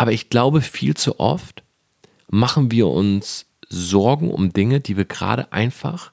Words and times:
Aber 0.00 0.12
ich 0.12 0.30
glaube, 0.30 0.62
viel 0.62 0.96
zu 0.96 1.20
oft 1.20 1.62
machen 2.30 2.70
wir 2.70 2.88
uns 2.88 3.44
Sorgen 3.68 4.30
um 4.30 4.50
Dinge, 4.50 4.80
die 4.80 4.96
wir 4.96 5.04
gerade 5.04 5.52
einfach 5.52 6.10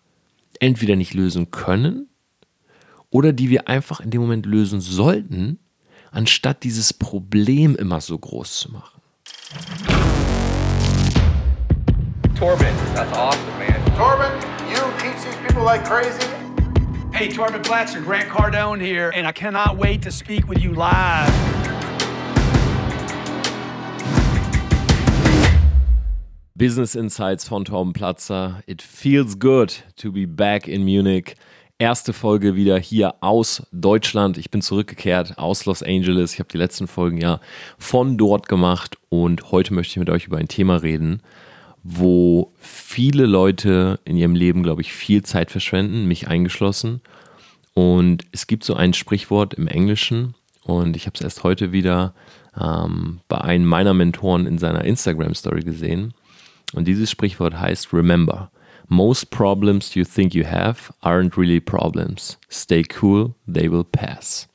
entweder 0.59 0.97
nicht 0.97 1.13
lösen 1.13 1.51
können 1.51 2.09
oder 3.11 3.31
die 3.31 3.49
wir 3.49 3.69
einfach 3.69 4.01
in 4.01 4.09
dem 4.09 4.19
Moment 4.19 4.45
lösen 4.45 4.81
sollten, 4.81 5.59
anstatt 6.11 6.65
dieses 6.65 6.91
Problem 6.91 7.77
immer 7.77 8.01
so 8.01 8.17
groß 8.17 8.59
zu 8.59 8.73
machen. 8.73 8.99
Torben, 12.37 12.67
that's 12.93 13.17
awesome, 13.17 13.39
man. 13.57 13.95
Torben, 13.95 14.33
you 14.69 14.81
teach 14.99 15.23
these 15.23 15.37
people 15.47 15.63
like 15.63 15.85
crazy. 15.85 16.27
Hey, 17.13 17.29
Torben 17.29 17.61
Blatcher, 17.61 18.01
Grant 18.01 18.27
Cardone 18.27 18.81
here, 18.81 19.13
and 19.15 19.25
I 19.25 19.31
cannot 19.31 19.77
wait 19.77 20.01
to 20.01 20.11
speak 20.11 20.45
with 20.49 20.61
you 20.61 20.73
live. 20.73 21.56
Business 26.57 26.95
Insights 26.95 27.47
von 27.47 27.65
Torben 27.65 27.93
Platzer. 27.93 28.63
It 28.65 28.81
feels 28.81 29.37
good 29.37 29.83
to 29.97 30.11
be 30.11 30.25
back 30.25 30.67
in 30.67 30.83
Munich. 30.83 31.35
Erste 31.77 32.13
Folge 32.13 32.55
wieder 32.55 32.79
hier 32.79 33.13
aus 33.21 33.61
Deutschland. 33.71 34.39
Ich 34.39 34.49
bin 34.49 34.63
zurückgekehrt 34.63 35.37
aus 35.37 35.65
Los 35.65 35.83
Angeles. 35.83 36.33
Ich 36.33 36.39
habe 36.39 36.49
die 36.51 36.57
letzten 36.57 36.87
Folgen 36.87 37.21
ja 37.21 37.41
von 37.77 38.17
dort 38.17 38.47
gemacht 38.47 38.97
und 39.09 39.51
heute 39.51 39.71
möchte 39.75 39.91
ich 39.91 39.97
mit 39.97 40.09
euch 40.09 40.25
über 40.25 40.37
ein 40.37 40.47
Thema 40.47 40.77
reden, 40.77 41.21
wo 41.83 42.51
viele 42.57 43.27
Leute 43.27 43.99
in 44.03 44.17
ihrem 44.17 44.33
Leben, 44.33 44.63
glaube 44.63 44.81
ich, 44.81 44.93
viel 44.93 45.21
Zeit 45.21 45.51
verschwenden, 45.51 46.07
mich 46.07 46.27
eingeschlossen. 46.27 47.01
Und 47.75 48.25
es 48.31 48.47
gibt 48.47 48.63
so 48.63 48.73
ein 48.73 48.95
Sprichwort 48.95 49.53
im 49.53 49.67
Englischen 49.67 50.33
und 50.63 50.97
ich 50.97 51.05
habe 51.05 51.13
es 51.13 51.21
erst 51.21 51.43
heute 51.43 51.71
wieder 51.71 52.15
ähm, 52.59 53.19
bei 53.27 53.39
einem 53.41 53.65
meiner 53.65 53.93
Mentoren 53.93 54.47
in 54.47 54.57
seiner 54.57 54.83
Instagram-Story 54.83 55.61
gesehen. 55.61 56.15
Und 56.73 56.87
dieses 56.87 57.09
Sprichwort 57.09 57.59
heißt 57.59 57.93
Remember. 57.93 58.51
Most 58.89 59.31
problems 59.31 59.95
you 59.95 60.05
think 60.05 60.33
you 60.33 60.45
have 60.45 60.93
aren't 61.01 61.37
really 61.37 61.59
problems. 61.59 62.37
Stay 62.49 62.83
cool, 63.01 63.33
they 63.45 63.69
will 63.69 63.83
pass. 63.83 64.47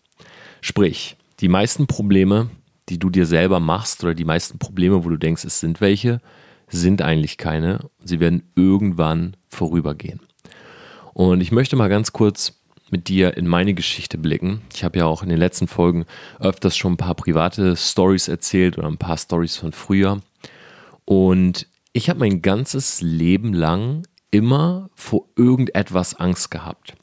Sprich, 0.62 1.16
die 1.40 1.48
meisten 1.48 1.86
Probleme, 1.86 2.48
die 2.88 2.98
du 2.98 3.10
dir 3.10 3.26
selber 3.26 3.60
machst 3.60 4.02
oder 4.02 4.14
die 4.14 4.24
meisten 4.24 4.58
Probleme, 4.58 5.04
wo 5.04 5.08
du 5.08 5.16
denkst, 5.16 5.44
es 5.44 5.60
sind 5.60 5.80
welche, 5.80 6.20
sind 6.68 7.02
eigentlich 7.02 7.36
keine. 7.36 7.90
Sie 8.02 8.20
werden 8.20 8.44
irgendwann 8.54 9.36
vorübergehen. 9.48 10.20
Und 11.12 11.40
ich 11.40 11.52
möchte 11.52 11.76
mal 11.76 11.88
ganz 11.88 12.12
kurz 12.12 12.58
mit 12.90 13.08
dir 13.08 13.36
in 13.36 13.46
meine 13.46 13.74
Geschichte 13.74 14.18
blicken. 14.18 14.62
Ich 14.74 14.84
habe 14.84 14.98
ja 14.98 15.06
auch 15.06 15.22
in 15.22 15.28
den 15.28 15.38
letzten 15.38 15.66
Folgen 15.66 16.04
öfters 16.38 16.76
schon 16.76 16.94
ein 16.94 16.98
paar 16.98 17.14
private 17.14 17.76
Stories 17.76 18.28
erzählt 18.28 18.78
oder 18.78 18.86
ein 18.86 18.98
paar 18.98 19.16
Stories 19.16 19.56
von 19.56 19.72
früher. 19.72 20.20
Und 21.04 21.66
ich 21.92 22.08
habe 22.08 22.20
mein 22.20 22.42
ganzes 22.42 23.00
Leben 23.02 23.52
lang 23.52 24.06
immer 24.30 24.90
vor 24.94 25.28
irgendetwas 25.36 26.14
Angst 26.14 26.50
gehabt. 26.50 26.94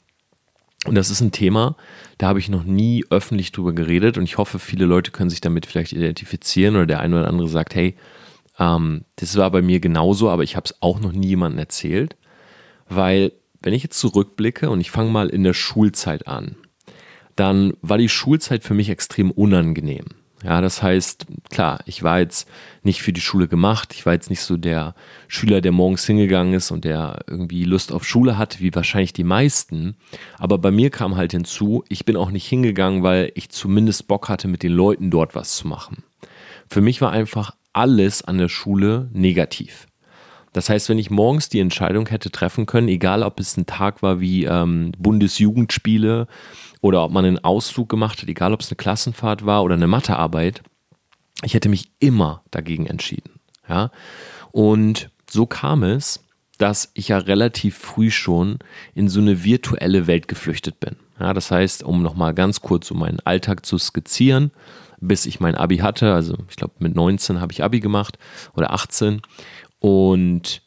Und 0.86 0.94
das 0.94 1.10
ist 1.10 1.20
ein 1.20 1.32
Thema, 1.32 1.76
da 2.18 2.28
habe 2.28 2.38
ich 2.38 2.48
noch 2.48 2.64
nie 2.64 3.04
öffentlich 3.10 3.52
drüber 3.52 3.72
geredet 3.72 4.16
und 4.16 4.24
ich 4.24 4.38
hoffe, 4.38 4.58
viele 4.58 4.86
Leute 4.86 5.10
können 5.10 5.30
sich 5.30 5.42
damit 5.42 5.66
vielleicht 5.66 5.92
identifizieren 5.92 6.74
oder 6.74 6.86
der 6.86 7.00
eine 7.00 7.20
oder 7.20 7.28
andere 7.28 7.48
sagt, 7.48 7.74
hey, 7.74 7.96
ähm, 8.58 9.04
das 9.16 9.36
war 9.36 9.50
bei 9.50 9.60
mir 9.60 9.78
genauso, 9.78 10.30
aber 10.30 10.42
ich 10.42 10.56
habe 10.56 10.64
es 10.64 10.80
auch 10.80 10.98
noch 10.98 11.12
nie 11.12 11.28
jemandem 11.28 11.58
erzählt, 11.58 12.16
weil 12.88 13.32
wenn 13.62 13.74
ich 13.74 13.82
jetzt 13.82 14.00
zurückblicke 14.00 14.70
und 14.70 14.80
ich 14.80 14.90
fange 14.90 15.10
mal 15.10 15.28
in 15.28 15.44
der 15.44 15.52
Schulzeit 15.52 16.26
an, 16.26 16.56
dann 17.36 17.74
war 17.82 17.98
die 17.98 18.08
Schulzeit 18.08 18.64
für 18.64 18.74
mich 18.74 18.88
extrem 18.88 19.30
unangenehm. 19.30 20.06
Ja, 20.42 20.62
das 20.62 20.82
heißt, 20.82 21.26
klar, 21.50 21.80
ich 21.84 22.02
war 22.02 22.20
jetzt 22.20 22.48
nicht 22.82 23.02
für 23.02 23.12
die 23.12 23.20
Schule 23.20 23.46
gemacht. 23.46 23.92
Ich 23.92 24.06
war 24.06 24.14
jetzt 24.14 24.30
nicht 24.30 24.40
so 24.40 24.56
der 24.56 24.94
Schüler, 25.28 25.60
der 25.60 25.72
morgens 25.72 26.06
hingegangen 26.06 26.54
ist 26.54 26.70
und 26.70 26.84
der 26.84 27.24
irgendwie 27.26 27.64
Lust 27.64 27.92
auf 27.92 28.06
Schule 28.06 28.38
hat, 28.38 28.58
wie 28.60 28.74
wahrscheinlich 28.74 29.12
die 29.12 29.24
meisten. 29.24 29.96
Aber 30.38 30.56
bei 30.56 30.70
mir 30.70 30.88
kam 30.88 31.16
halt 31.16 31.32
hinzu, 31.32 31.84
ich 31.88 32.06
bin 32.06 32.16
auch 32.16 32.30
nicht 32.30 32.46
hingegangen, 32.46 33.02
weil 33.02 33.32
ich 33.34 33.50
zumindest 33.50 34.08
Bock 34.08 34.30
hatte, 34.30 34.48
mit 34.48 34.62
den 34.62 34.72
Leuten 34.72 35.10
dort 35.10 35.34
was 35.34 35.56
zu 35.56 35.68
machen. 35.68 36.04
Für 36.68 36.80
mich 36.80 37.02
war 37.02 37.12
einfach 37.12 37.54
alles 37.74 38.22
an 38.22 38.38
der 38.38 38.48
Schule 38.48 39.10
negativ. 39.12 39.86
Das 40.52 40.68
heißt, 40.68 40.88
wenn 40.88 40.98
ich 40.98 41.10
morgens 41.10 41.48
die 41.48 41.60
Entscheidung 41.60 42.08
hätte 42.08 42.30
treffen 42.30 42.66
können, 42.66 42.88
egal 42.88 43.22
ob 43.22 43.38
es 43.38 43.56
ein 43.56 43.66
Tag 43.66 44.02
war 44.02 44.20
wie 44.20 44.44
ähm, 44.44 44.92
Bundesjugendspiele 44.98 46.26
oder 46.80 47.04
ob 47.04 47.12
man 47.12 47.24
einen 47.24 47.44
Ausflug 47.44 47.88
gemacht 47.88 48.22
hat, 48.22 48.28
egal 48.28 48.52
ob 48.52 48.60
es 48.60 48.70
eine 48.70 48.76
Klassenfahrt 48.76 49.44
war 49.44 49.62
oder 49.62 49.74
eine 49.74 49.86
Mathearbeit, 49.86 50.62
ich 51.42 51.54
hätte 51.54 51.68
mich 51.68 51.90
immer 51.98 52.42
dagegen 52.50 52.86
entschieden. 52.86 53.40
Ja? 53.68 53.90
Und 54.52 55.10
so 55.28 55.46
kam 55.46 55.82
es, 55.82 56.24
dass 56.58 56.90
ich 56.94 57.08
ja 57.08 57.18
relativ 57.18 57.78
früh 57.78 58.10
schon 58.10 58.58
in 58.94 59.08
so 59.08 59.20
eine 59.20 59.44
virtuelle 59.44 60.06
Welt 60.06 60.28
geflüchtet 60.28 60.78
bin. 60.80 60.96
Ja, 61.18 61.32
das 61.32 61.50
heißt, 61.50 61.82
um 61.82 62.02
nochmal 62.02 62.34
ganz 62.34 62.60
kurz 62.60 62.90
um 62.90 62.98
meinen 62.98 63.20
Alltag 63.20 63.64
zu 63.64 63.78
skizzieren, 63.78 64.50
bis 65.00 65.24
ich 65.26 65.40
mein 65.40 65.54
Abi 65.54 65.78
hatte, 65.78 66.12
also 66.12 66.36
ich 66.50 66.56
glaube 66.56 66.74
mit 66.78 66.94
19 66.94 67.40
habe 67.40 67.52
ich 67.52 67.62
Abi 67.62 67.80
gemacht 67.80 68.18
oder 68.54 68.72
18 68.72 69.22
und 69.78 70.62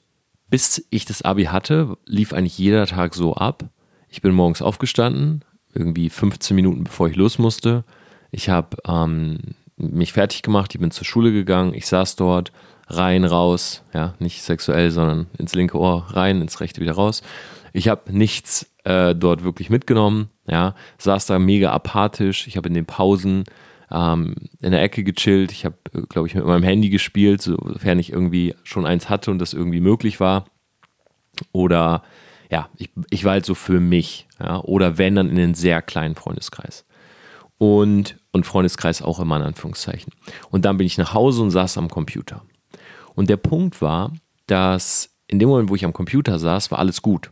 bis 0.50 0.86
ich 0.90 1.06
das 1.06 1.22
Abi 1.22 1.46
hatte, 1.46 1.98
lief 2.06 2.34
eigentlich 2.34 2.58
jeder 2.58 2.86
Tag 2.88 3.14
so 3.14 3.36
ab. 3.36 3.66
Ich 4.10 4.22
bin 4.22 4.34
morgens 4.34 4.62
aufgestanden, 4.62 5.44
irgendwie 5.74 6.10
15 6.10 6.56
Minuten 6.56 6.84
bevor 6.84 7.08
ich 7.10 7.16
los 7.16 7.40
musste. 7.40 7.84
Ich 8.32 8.50
habe 8.50 8.78
ähm, 8.88 9.40
mich 9.78 10.14
fertig 10.14 10.42
gemacht, 10.42 10.74
ich 10.74 10.80
bin 10.80 10.92
zur 10.92 11.06
Schule 11.06 11.32
gegangen, 11.32 11.74
ich 11.74 11.88
saß 11.88 12.16
dort, 12.16 12.52
rein, 12.88 13.26
raus, 13.26 13.84
ja, 13.94 14.14
nicht 14.20 14.42
sexuell, 14.42 14.92
sondern 14.92 15.28
ins 15.38 15.56
linke 15.56 15.78
Ohr 15.78 16.08
rein, 16.12 16.42
ins 16.42 16.60
rechte 16.60 16.82
wieder 16.82 16.94
raus. 16.94 17.22
Ich 17.72 17.88
habe 17.88 18.16
nichts 18.16 18.72
äh, 18.84 19.16
dort 19.16 19.44
wirklich 19.44 19.70
mitgenommen, 19.70 20.30
ja, 20.48 20.76
saß 20.98 21.26
da 21.26 21.40
mega 21.40 21.72
apathisch. 21.72 22.48
Ich 22.48 22.58
habe 22.58 22.68
in 22.68 22.74
den 22.74 22.86
Pausen 22.86 23.46
ähm, 23.92 24.36
in 24.62 24.72
der 24.72 24.82
Ecke 24.82 25.04
gechillt. 25.04 25.52
Ich 25.52 25.66
habe, 25.66 25.78
äh, 25.94 26.02
glaube 26.02 26.28
ich, 26.28 26.36
mit 26.36 26.46
meinem 26.46 26.64
Handy 26.64 26.90
gespielt, 26.90 27.42
sofern 27.42 28.00
ich 28.00 28.12
irgendwie 28.12 28.56
schon 28.64 28.86
eins 28.86 29.10
hatte 29.10 29.32
und 29.32 29.40
das 29.40 29.54
irgendwie 29.54 29.82
möglich 29.82 30.20
war. 30.20 30.46
Oder 31.52 32.04
ja, 32.54 32.70
ich, 32.78 32.92
ich 33.10 33.26
war 33.26 33.32
halt 33.32 33.48
so 33.48 33.56
für 33.56 33.80
mich. 33.80 34.28
Ja, 34.40 34.62
oder 34.62 35.00
wenn, 35.00 35.16
dann 35.16 35.32
in 35.32 35.40
einen 35.40 35.56
sehr 35.56 35.82
kleinen 35.82 36.14
Freundeskreis. 36.14 36.86
Und, 37.58 38.18
und 38.32 38.46
Freundeskreis 38.46 39.02
auch 39.02 39.20
immer 39.20 39.38
in 39.38 39.42
Anführungszeichen. 39.42 40.14
Und 40.52 40.64
dann 40.64 40.78
bin 40.78 40.86
ich 40.86 41.00
nach 41.00 41.16
Hause 41.16 41.42
und 41.42 41.50
saß 41.50 41.80
am 41.80 41.90
Computer. 41.90 42.44
Und 43.16 43.32
der 43.32 43.38
Punkt 43.38 43.82
war, 43.82 44.14
dass 44.46 45.16
in 45.26 45.40
dem 45.40 45.50
Moment, 45.50 45.70
wo 45.70 45.76
ich 45.76 45.84
am 45.84 45.94
Computer 45.94 46.38
saß, 46.38 46.70
war 46.70 46.78
alles 46.78 47.02
gut. 47.02 47.32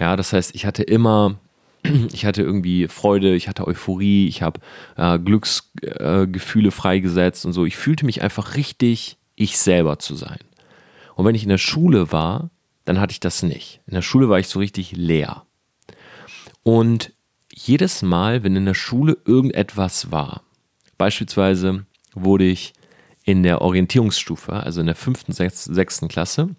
Ja, 0.00 0.16
das 0.16 0.32
heißt, 0.32 0.56
ich 0.56 0.66
hatte 0.66 0.82
immer 0.82 1.38
ich 2.12 2.26
hatte 2.26 2.42
irgendwie 2.42 2.88
Freude, 2.88 3.36
ich 3.36 3.46
hatte 3.46 3.64
Euphorie, 3.64 4.26
ich 4.26 4.42
habe 4.42 4.58
äh, 4.96 5.20
Glücksgefühle 5.20 6.68
äh, 6.68 6.72
freigesetzt 6.72 7.46
und 7.46 7.52
so. 7.52 7.64
Ich 7.64 7.76
fühlte 7.76 8.06
mich 8.06 8.22
einfach 8.22 8.56
richtig, 8.56 9.18
ich 9.36 9.56
selber 9.56 10.00
zu 10.00 10.16
sein. 10.16 10.40
Und 11.14 11.26
wenn 11.26 11.36
ich 11.36 11.44
in 11.44 11.48
der 11.48 11.58
Schule 11.58 12.10
war, 12.10 12.50
dann 12.88 13.00
hatte 13.00 13.12
ich 13.12 13.20
das 13.20 13.42
nicht. 13.42 13.80
In 13.86 13.94
der 13.94 14.02
Schule 14.02 14.28
war 14.28 14.38
ich 14.38 14.48
so 14.48 14.58
richtig 14.58 14.92
leer. 14.92 15.44
Und 16.62 17.12
jedes 17.52 18.02
Mal, 18.02 18.42
wenn 18.42 18.56
in 18.56 18.64
der 18.64 18.74
Schule 18.74 19.18
irgendetwas 19.26 20.10
war, 20.10 20.42
beispielsweise 20.96 21.84
wurde 22.14 22.44
ich 22.44 22.72
in 23.24 23.42
der 23.42 23.60
Orientierungsstufe, 23.60 24.54
also 24.54 24.80
in 24.80 24.86
der 24.86 24.94
fünften, 24.94 25.32
sechsten 25.32 26.08
Klasse, 26.08 26.56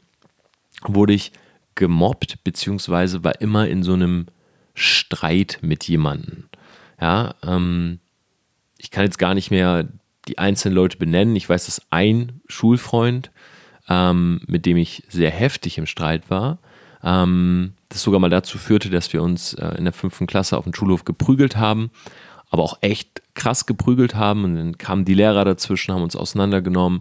wurde 0.84 1.14
ich 1.14 1.32
gemobbt, 1.74 2.44
beziehungsweise 2.44 3.24
war 3.24 3.42
immer 3.42 3.68
in 3.68 3.82
so 3.82 3.94
einem 3.94 4.28
Streit 4.76 5.60
mit 5.62 5.88
jemandem. 5.88 6.48
Ja, 7.02 7.34
ähm, 7.44 8.00
ich 8.78 8.92
kann 8.92 9.06
jetzt 9.06 9.18
gar 9.18 9.34
nicht 9.34 9.50
mehr 9.50 9.88
die 10.28 10.38
einzelnen 10.38 10.76
Leute 10.76 10.98
benennen. 10.98 11.36
Ich 11.36 11.50
weiß, 11.50 11.66
dass 11.66 11.82
ein 11.90 12.42
Schulfreund, 12.48 13.32
ähm, 13.90 14.42
mit 14.48 14.66
dem 14.66 14.78
ich 14.78 15.04
sehr 15.10 15.32
heftig 15.32 15.78
im 15.78 15.86
Streit 15.86 16.30
war, 16.30 16.60
ähm, 17.04 17.74
das 17.90 18.04
sogar 18.04 18.20
mal 18.20 18.30
dazu 18.30 18.58
führte, 18.58 18.90
dass 18.90 19.12
wir 19.14 19.24
uns 19.24 19.54
äh, 19.56 19.76
in 19.78 19.86
der 19.86 19.94
fünften 19.94 20.28
Klasse 20.28 20.58
auf 20.58 20.64
dem 20.64 20.74
Schulhof 20.74 21.06
geprügelt 21.06 21.58
haben, 21.58 21.92
aber 22.50 22.64
auch 22.64 22.78
echt 22.82 23.22
krass 23.34 23.66
geprügelt 23.66 24.16
haben. 24.16 24.44
Und 24.44 24.56
dann 24.56 24.78
kamen 24.78 25.06
die 25.06 25.14
Lehrer 25.14 25.46
dazwischen, 25.46 25.94
haben 25.94 26.04
uns 26.04 26.16
auseinandergenommen 26.16 27.00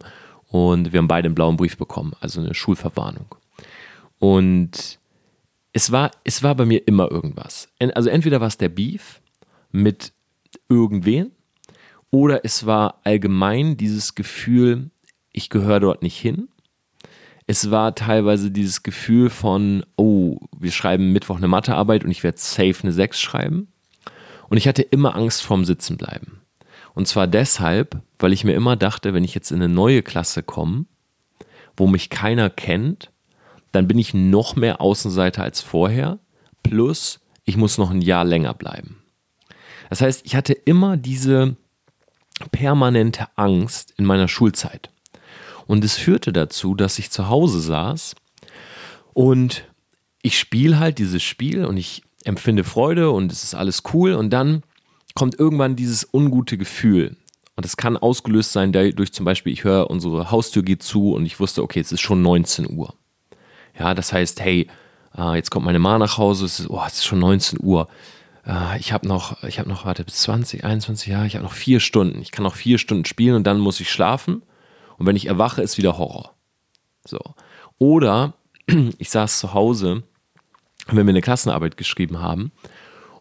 und 0.49 0.93
wir 0.93 0.99
haben 0.99 1.09
beide 1.09 1.27
einen 1.27 1.35
blauen 1.35 1.57
Brief 1.57 1.77
bekommen, 1.77 2.13
also 2.21 2.41
eine 2.41 2.55
Schulverwarnung. 2.55 3.35
Und 4.19 4.99
es 5.73 5.93
war, 5.93 6.11
es 6.25 6.43
war 6.43 6.55
bei 6.55 6.65
mir 6.65 6.87
immer 6.89 7.11
irgendwas. 7.11 7.69
Also 7.95 8.09
entweder 8.09 8.41
war 8.41 8.49
es 8.49 8.57
der 8.57 8.71
Beef 8.71 9.21
mit 9.71 10.13
irgendwen 10.69 11.33
oder 12.11 12.45
es 12.45 12.65
war 12.65 13.01
allgemein 13.05 13.77
dieses 13.77 14.15
Gefühl, 14.15 14.91
ich 15.33 15.51
gehöre 15.51 15.81
dort 15.81 16.03
nicht 16.03 16.19
hin. 16.19 16.49
Es 17.51 17.71
war 17.71 17.95
teilweise 17.95 18.51
dieses 18.51 18.83
Gefühl 18.83 19.31
von, 19.31 19.83
oh, 19.97 20.37
wir 20.59 20.71
schreiben 20.71 21.15
Mittwoch 21.15 21.39
eine 21.39 21.49
Mathearbeit 21.49 22.05
und 22.05 22.11
ich 22.11 22.23
werde 22.23 22.37
safe 22.37 22.77
eine 22.83 22.93
6 22.93 23.19
schreiben. 23.19 23.69
Und 24.51 24.59
ich 24.59 24.69
hatte 24.69 24.83
immer 24.83 25.17
Angst 25.17 25.43
vorm 25.43 25.65
Sitzenbleiben. 25.65 26.43
Und 26.95 27.09
zwar 27.09 27.27
deshalb, 27.27 28.03
weil 28.19 28.35
ich 28.35 28.45
mir 28.45 28.53
immer 28.53 28.77
dachte, 28.77 29.15
wenn 29.15 29.25
ich 29.25 29.35
jetzt 29.35 29.51
in 29.51 29.63
eine 29.63 29.73
neue 29.73 30.03
Klasse 30.03 30.43
komme, 30.43 30.85
wo 31.75 31.87
mich 31.87 32.11
keiner 32.11 32.51
kennt, 32.51 33.13
dann 33.73 33.89
bin 33.89 33.99
ich 33.99 34.13
noch 34.13 34.55
mehr 34.55 34.83
Außenseiter 34.83 35.43
als 35.43 35.63
vorher. 35.63 36.19
Plus, 36.63 37.21
ich 37.47 37.57
muss 37.57 37.79
noch 37.79 37.91
ein 37.91 38.03
Jahr 38.03 38.27
länger 38.27 38.53
bleiben. 38.53 39.03
Das 39.89 40.03
heißt, 40.03 40.27
ich 40.27 40.37
hatte 40.37 40.53
immer 40.53 40.99
diese 40.99 41.57
permanente 42.53 43.27
Angst 43.37 43.95
in 43.97 44.05
meiner 44.05 44.29
Schulzeit. 44.29 44.91
Und 45.69 45.85
es 45.85 45.97
führte 45.97 46.33
dazu, 46.33 46.75
dass 46.75 46.99
ich 46.99 47.11
zu 47.11 47.29
Hause 47.29 47.61
saß 47.61 48.17
und 49.13 49.65
ich 50.23 50.39
spiele 50.39 50.81
halt 50.81 50.99
dieses 50.99 51.23
Spiel 51.23 51.65
und 51.65 51.77
ich 51.77 52.03
empfinde 52.25 52.65
Freude 52.65 53.11
und 53.11 53.31
es 53.31 53.45
ist 53.45 53.55
alles 53.55 53.83
cool 53.93 54.15
und 54.15 54.31
dann 54.31 54.63
kommt 55.15 55.39
irgendwann 55.39 55.77
dieses 55.77 56.09
ungute 56.13 56.59
Gefühl. 56.59 57.17
Und 57.55 57.67
es 57.67 57.77
kann 57.77 57.97
ausgelöst 57.97 58.53
sein 58.53 58.73
durch 58.73 59.13
zum 59.13 59.25
Beispiel, 59.25 59.53
ich 59.53 59.65
höre, 59.65 59.91
unsere 59.91 60.31
Haustür 60.31 60.63
geht 60.63 60.83
zu 60.83 61.13
und 61.13 61.27
ich 61.27 61.39
wusste, 61.39 61.63
okay, 61.63 61.81
es 61.81 61.93
ist 61.93 62.01
schon 62.01 62.23
19 62.23 62.71
Uhr. 62.71 62.95
Ja, 63.79 63.95
das 63.95 64.13
heißt, 64.13 64.41
hey, 64.41 64.69
äh, 65.17 65.35
jetzt 65.35 65.51
kommt 65.51 65.67
meine 65.67 65.79
Ma 65.79 65.99
nach 65.99 66.17
Hause, 66.17 66.47
es 66.47 66.61
ist, 66.61 66.71
oh, 66.71 66.83
es 66.87 66.95
ist 66.95 67.05
schon 67.05 67.19
19 67.19 67.59
Uhr. 67.63 67.89
Äh, 68.47 68.79
ich 68.79 68.93
habe 68.93 69.07
noch, 69.07 69.43
ich 69.43 69.59
habe 69.59 69.69
noch, 69.69 69.85
warte, 69.85 70.05
bis 70.05 70.23
20, 70.23 70.65
21 70.65 71.09
Jahre, 71.09 71.27
ich 71.27 71.35
habe 71.35 71.45
noch 71.45 71.53
vier 71.53 71.81
Stunden. 71.81 72.23
Ich 72.23 72.31
kann 72.31 72.45
noch 72.45 72.55
vier 72.55 72.79
Stunden 72.79 73.05
spielen 73.05 73.35
und 73.35 73.47
dann 73.47 73.59
muss 73.59 73.81
ich 73.81 73.91
schlafen. 73.91 74.43
Und 74.99 75.07
wenn 75.07 75.17
ich 75.17 75.27
erwache, 75.27 75.63
ist 75.63 75.79
wieder 75.79 75.97
Horror. 75.97 76.35
So. 77.05 77.21
Oder 77.79 78.35
ich 78.99 79.11
saß 79.11 79.39
zu 79.39 79.55
Hause, 79.55 80.03
wenn 80.89 81.07
wir 81.07 81.13
eine 81.13 81.21
Klassenarbeit 81.21 81.77
geschrieben 81.77 82.21
haben 82.21 82.53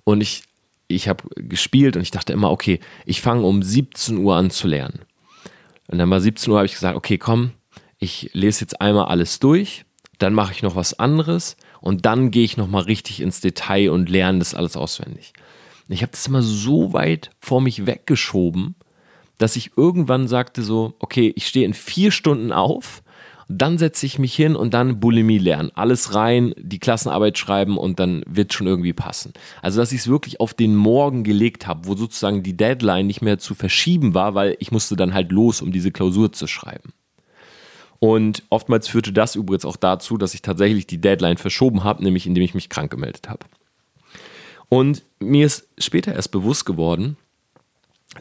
und 0.04 0.22
ich, 0.22 0.44
ich 0.88 1.08
habe 1.08 1.24
gespielt 1.36 1.96
und 1.96 2.02
ich 2.02 2.12
dachte 2.12 2.34
immer, 2.34 2.52
okay, 2.52 2.80
ich 3.06 3.22
fange 3.22 3.44
um 3.44 3.62
17 3.62 4.18
Uhr 4.18 4.36
an 4.36 4.50
zu 4.50 4.68
lernen. 4.68 5.02
Und 5.88 6.00
dann 6.00 6.10
war 6.10 6.20
17 6.20 6.52
Uhr, 6.52 6.58
habe 6.58 6.66
ich 6.66 6.74
gesagt, 6.74 6.98
okay, 6.98 7.18
komm, 7.18 7.52
ich 8.00 8.30
lese 8.34 8.62
jetzt 8.62 8.82
einmal 8.82 9.06
alles 9.06 9.40
durch, 9.40 9.86
dann 10.18 10.34
mache 10.34 10.54
ich 10.54 10.64
noch 10.64 10.76
was 10.76 10.98
anderes 11.00 11.58
und 11.82 12.06
dann 12.06 12.32
gehe 12.32 12.44
ich 12.44 12.58
nochmal 12.58 12.84
richtig 12.84 13.22
ins 13.22 13.42
Detail 13.42 13.92
und 13.92 14.10
lerne 14.10 14.40
das 14.40 14.56
alles 14.56 14.76
auswendig. 14.76 15.34
Ich 15.90 16.02
habe 16.02 16.12
das 16.12 16.28
immer 16.28 16.42
so 16.42 16.92
weit 16.92 17.30
vor 17.40 17.62
mich 17.62 17.86
weggeschoben, 17.86 18.76
dass 19.38 19.56
ich 19.56 19.72
irgendwann 19.78 20.28
sagte 20.28 20.64
so, 20.64 20.94
okay, 21.00 21.34
ich 21.36 21.48
stehe 21.48 21.66
in 21.66 21.74
vier 21.74 22.12
Stunden 22.12 22.52
auf, 22.52 23.04
dann 23.50 23.78
setze 23.78 24.06
ich 24.06 24.20
mich 24.20 24.36
hin 24.36 24.56
und 24.56 24.74
dann 24.74 25.00
Bulimie 25.00 25.38
lernen. 25.38 25.72
Alles 25.74 26.14
rein, 26.14 26.54
die 26.58 26.80
Klassenarbeit 26.80 27.38
schreiben 27.38 27.78
und 27.78 28.00
dann 28.00 28.24
wird 28.28 28.52
schon 28.52 28.68
irgendwie 28.68 28.94
passen. 28.94 29.34
Also, 29.62 29.80
dass 29.80 29.94
ich 29.94 30.02
es 30.02 30.08
wirklich 30.08 30.42
auf 30.42 30.54
den 30.54 30.76
Morgen 30.76 31.24
gelegt 31.24 31.66
habe, 31.66 31.88
wo 31.88 31.96
sozusagen 31.96 32.44
die 32.44 32.58
Deadline 32.58 33.08
nicht 33.08 33.22
mehr 33.22 33.38
zu 33.38 33.56
verschieben 33.56 34.14
war, 34.14 34.36
weil 34.36 34.58
ich 34.60 34.72
musste 34.72 34.98
dann 34.98 35.14
halt 35.14 35.32
los, 35.32 35.62
um 35.62 35.72
diese 35.72 35.92
Klausur 35.92 36.34
zu 36.34 36.46
schreiben. 36.46 36.94
Und 38.00 38.44
oftmals 38.50 38.88
führte 38.88 39.14
das 39.14 39.36
übrigens 39.36 39.66
auch 39.66 39.78
dazu, 39.78 40.18
dass 40.18 40.34
ich 40.34 40.42
tatsächlich 40.42 40.86
die 40.86 41.02
Deadline 41.02 41.38
verschoben 41.38 41.84
habe, 41.84 42.04
nämlich 42.04 42.28
indem 42.28 42.44
ich 42.44 42.54
mich 42.54 42.70
krank 42.70 42.92
gemeldet 42.92 43.30
habe. 43.30 43.46
Und 44.70 45.04
mir 45.20 45.46
ist 45.46 45.68
später 45.78 46.14
erst 46.14 46.32
bewusst 46.32 46.66
geworden, 46.66 47.16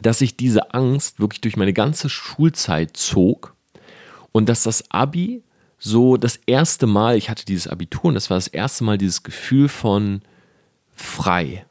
dass 0.01 0.19
sich 0.19 0.37
diese 0.37 0.73
Angst 0.73 1.19
wirklich 1.19 1.41
durch 1.41 1.57
meine 1.57 1.73
ganze 1.73 2.09
Schulzeit 2.09 2.95
zog 2.95 3.55
und 4.31 4.49
dass 4.49 4.63
das 4.63 4.91
Abi 4.91 5.43
so 5.79 6.17
das 6.17 6.37
erste 6.45 6.87
Mal, 6.87 7.17
ich 7.17 7.29
hatte 7.29 7.45
dieses 7.45 7.67
Abitur 7.67 8.05
und 8.05 8.15
das 8.15 8.29
war 8.29 8.37
das 8.37 8.47
erste 8.47 8.83
Mal 8.83 8.97
dieses 8.97 9.23
Gefühl 9.23 9.69
von 9.69 10.21
frei. 10.93 11.65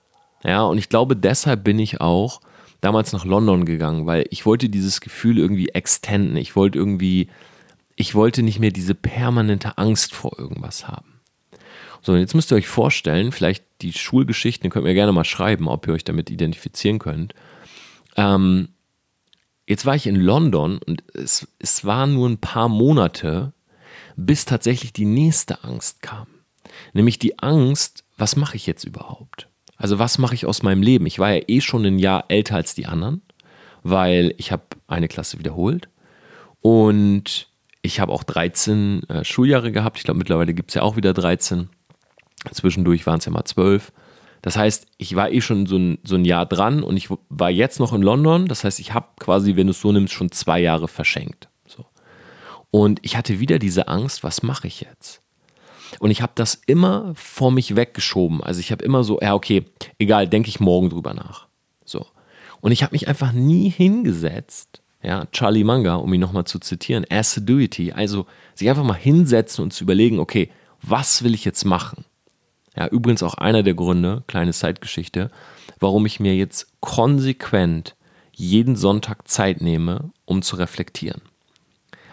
Ja, 0.44 0.62
und 0.62 0.78
ich 0.78 0.88
glaube, 0.88 1.16
deshalb 1.16 1.64
bin 1.64 1.78
ich 1.78 2.00
auch 2.00 2.40
damals 2.80 3.12
nach 3.12 3.24
London 3.24 3.64
gegangen, 3.64 4.06
weil 4.06 4.26
ich 4.30 4.46
wollte 4.46 4.68
dieses 4.68 5.00
Gefühl 5.00 5.38
irgendwie 5.38 5.70
extenden. 5.70 6.36
Ich 6.36 6.54
wollte 6.54 6.78
irgendwie, 6.78 7.28
ich 7.96 8.14
wollte 8.14 8.42
nicht 8.42 8.60
mehr 8.60 8.70
diese 8.70 8.94
permanente 8.94 9.76
Angst 9.78 10.14
vor 10.14 10.38
irgendwas 10.38 10.86
haben. 10.86 11.20
So, 12.02 12.12
und 12.12 12.20
jetzt 12.20 12.34
müsst 12.34 12.52
ihr 12.52 12.56
euch 12.56 12.68
vorstellen, 12.68 13.32
vielleicht 13.32 13.64
die 13.82 13.92
Schulgeschichten, 13.92 14.70
könnt 14.70 14.86
ihr 14.86 14.94
gerne 14.94 15.12
mal 15.12 15.24
schreiben, 15.24 15.66
ob 15.66 15.88
ihr 15.88 15.94
euch 15.94 16.04
damit 16.04 16.30
identifizieren 16.30 17.00
könnt. 17.00 17.34
Ähm, 18.16 18.68
jetzt 19.66 19.86
war 19.86 19.94
ich 19.94 20.06
in 20.06 20.16
London 20.16 20.78
und 20.84 21.04
es, 21.14 21.46
es 21.58 21.84
waren 21.84 22.14
nur 22.14 22.28
ein 22.28 22.38
paar 22.38 22.68
Monate, 22.68 23.52
bis 24.16 24.44
tatsächlich 24.44 24.92
die 24.92 25.04
nächste 25.04 25.62
Angst 25.64 26.02
kam. 26.02 26.26
Nämlich 26.92 27.18
die 27.18 27.38
Angst, 27.38 28.04
was 28.16 28.36
mache 28.36 28.56
ich 28.56 28.66
jetzt 28.66 28.84
überhaupt? 28.84 29.48
Also 29.76 29.98
was 29.98 30.18
mache 30.18 30.34
ich 30.34 30.46
aus 30.46 30.62
meinem 30.62 30.82
Leben? 30.82 31.06
Ich 31.06 31.18
war 31.18 31.32
ja 31.32 31.42
eh 31.46 31.60
schon 31.60 31.84
ein 31.84 31.98
Jahr 31.98 32.24
älter 32.28 32.56
als 32.56 32.74
die 32.74 32.86
anderen, 32.86 33.22
weil 33.82 34.34
ich 34.38 34.52
habe 34.52 34.64
eine 34.86 35.08
Klasse 35.08 35.38
wiederholt 35.38 35.88
und 36.60 37.48
ich 37.82 38.00
habe 38.00 38.12
auch 38.12 38.24
13 38.24 39.02
äh, 39.08 39.24
Schuljahre 39.24 39.70
gehabt. 39.70 39.98
Ich 39.98 40.04
glaube, 40.04 40.18
mittlerweile 40.18 40.54
gibt 40.54 40.70
es 40.70 40.74
ja 40.74 40.82
auch 40.82 40.96
wieder 40.96 41.12
13. 41.12 41.68
Zwischendurch 42.50 43.06
waren 43.06 43.18
es 43.18 43.26
ja 43.26 43.32
mal 43.32 43.44
12. 43.44 43.92
Das 44.46 44.56
heißt, 44.56 44.86
ich 44.96 45.16
war 45.16 45.32
eh 45.32 45.40
schon 45.40 45.66
so 45.66 45.76
ein, 45.76 45.98
so 46.04 46.14
ein 46.14 46.24
Jahr 46.24 46.46
dran 46.46 46.84
und 46.84 46.96
ich 46.96 47.08
war 47.28 47.50
jetzt 47.50 47.80
noch 47.80 47.92
in 47.92 48.00
London. 48.00 48.46
Das 48.46 48.62
heißt, 48.62 48.78
ich 48.78 48.94
habe 48.94 49.08
quasi, 49.18 49.56
wenn 49.56 49.66
du 49.66 49.72
es 49.72 49.80
so 49.80 49.90
nimmst, 49.90 50.14
schon 50.14 50.30
zwei 50.30 50.60
Jahre 50.60 50.86
verschenkt. 50.86 51.48
So. 51.66 51.84
Und 52.70 53.00
ich 53.02 53.16
hatte 53.16 53.40
wieder 53.40 53.58
diese 53.58 53.88
Angst, 53.88 54.22
was 54.22 54.44
mache 54.44 54.68
ich 54.68 54.82
jetzt? 54.82 55.20
Und 55.98 56.12
ich 56.12 56.22
habe 56.22 56.30
das 56.36 56.62
immer 56.64 57.12
vor 57.16 57.50
mich 57.50 57.74
weggeschoben. 57.74 58.40
Also 58.40 58.60
ich 58.60 58.70
habe 58.70 58.84
immer 58.84 59.02
so, 59.02 59.18
ja, 59.20 59.34
okay, 59.34 59.64
egal, 59.98 60.28
denke 60.28 60.48
ich 60.48 60.60
morgen 60.60 60.90
drüber 60.90 61.12
nach. 61.12 61.48
So. 61.84 62.06
Und 62.60 62.70
ich 62.70 62.84
habe 62.84 62.92
mich 62.92 63.08
einfach 63.08 63.32
nie 63.32 63.68
hingesetzt, 63.68 64.80
ja, 65.02 65.26
Charlie 65.32 65.64
Manga, 65.64 65.96
um 65.96 66.14
ihn 66.14 66.20
nochmal 66.20 66.44
zu 66.44 66.60
zitieren, 66.60 67.04
Assiduity, 67.10 67.90
also 67.90 68.26
sich 68.54 68.70
einfach 68.70 68.84
mal 68.84 68.94
hinsetzen 68.94 69.64
und 69.64 69.72
zu 69.72 69.82
überlegen, 69.82 70.20
okay, 70.20 70.52
was 70.82 71.24
will 71.24 71.34
ich 71.34 71.44
jetzt 71.44 71.64
machen? 71.64 72.04
Ja, 72.76 72.88
übrigens 72.88 73.22
auch 73.22 73.34
einer 73.34 73.62
der 73.62 73.74
Gründe, 73.74 74.22
kleine 74.26 74.52
Zeitgeschichte, 74.52 75.30
warum 75.80 76.04
ich 76.04 76.20
mir 76.20 76.36
jetzt 76.36 76.68
konsequent 76.80 77.96
jeden 78.32 78.76
Sonntag 78.76 79.28
Zeit 79.28 79.62
nehme, 79.62 80.10
um 80.26 80.42
zu 80.42 80.56
reflektieren. 80.56 81.22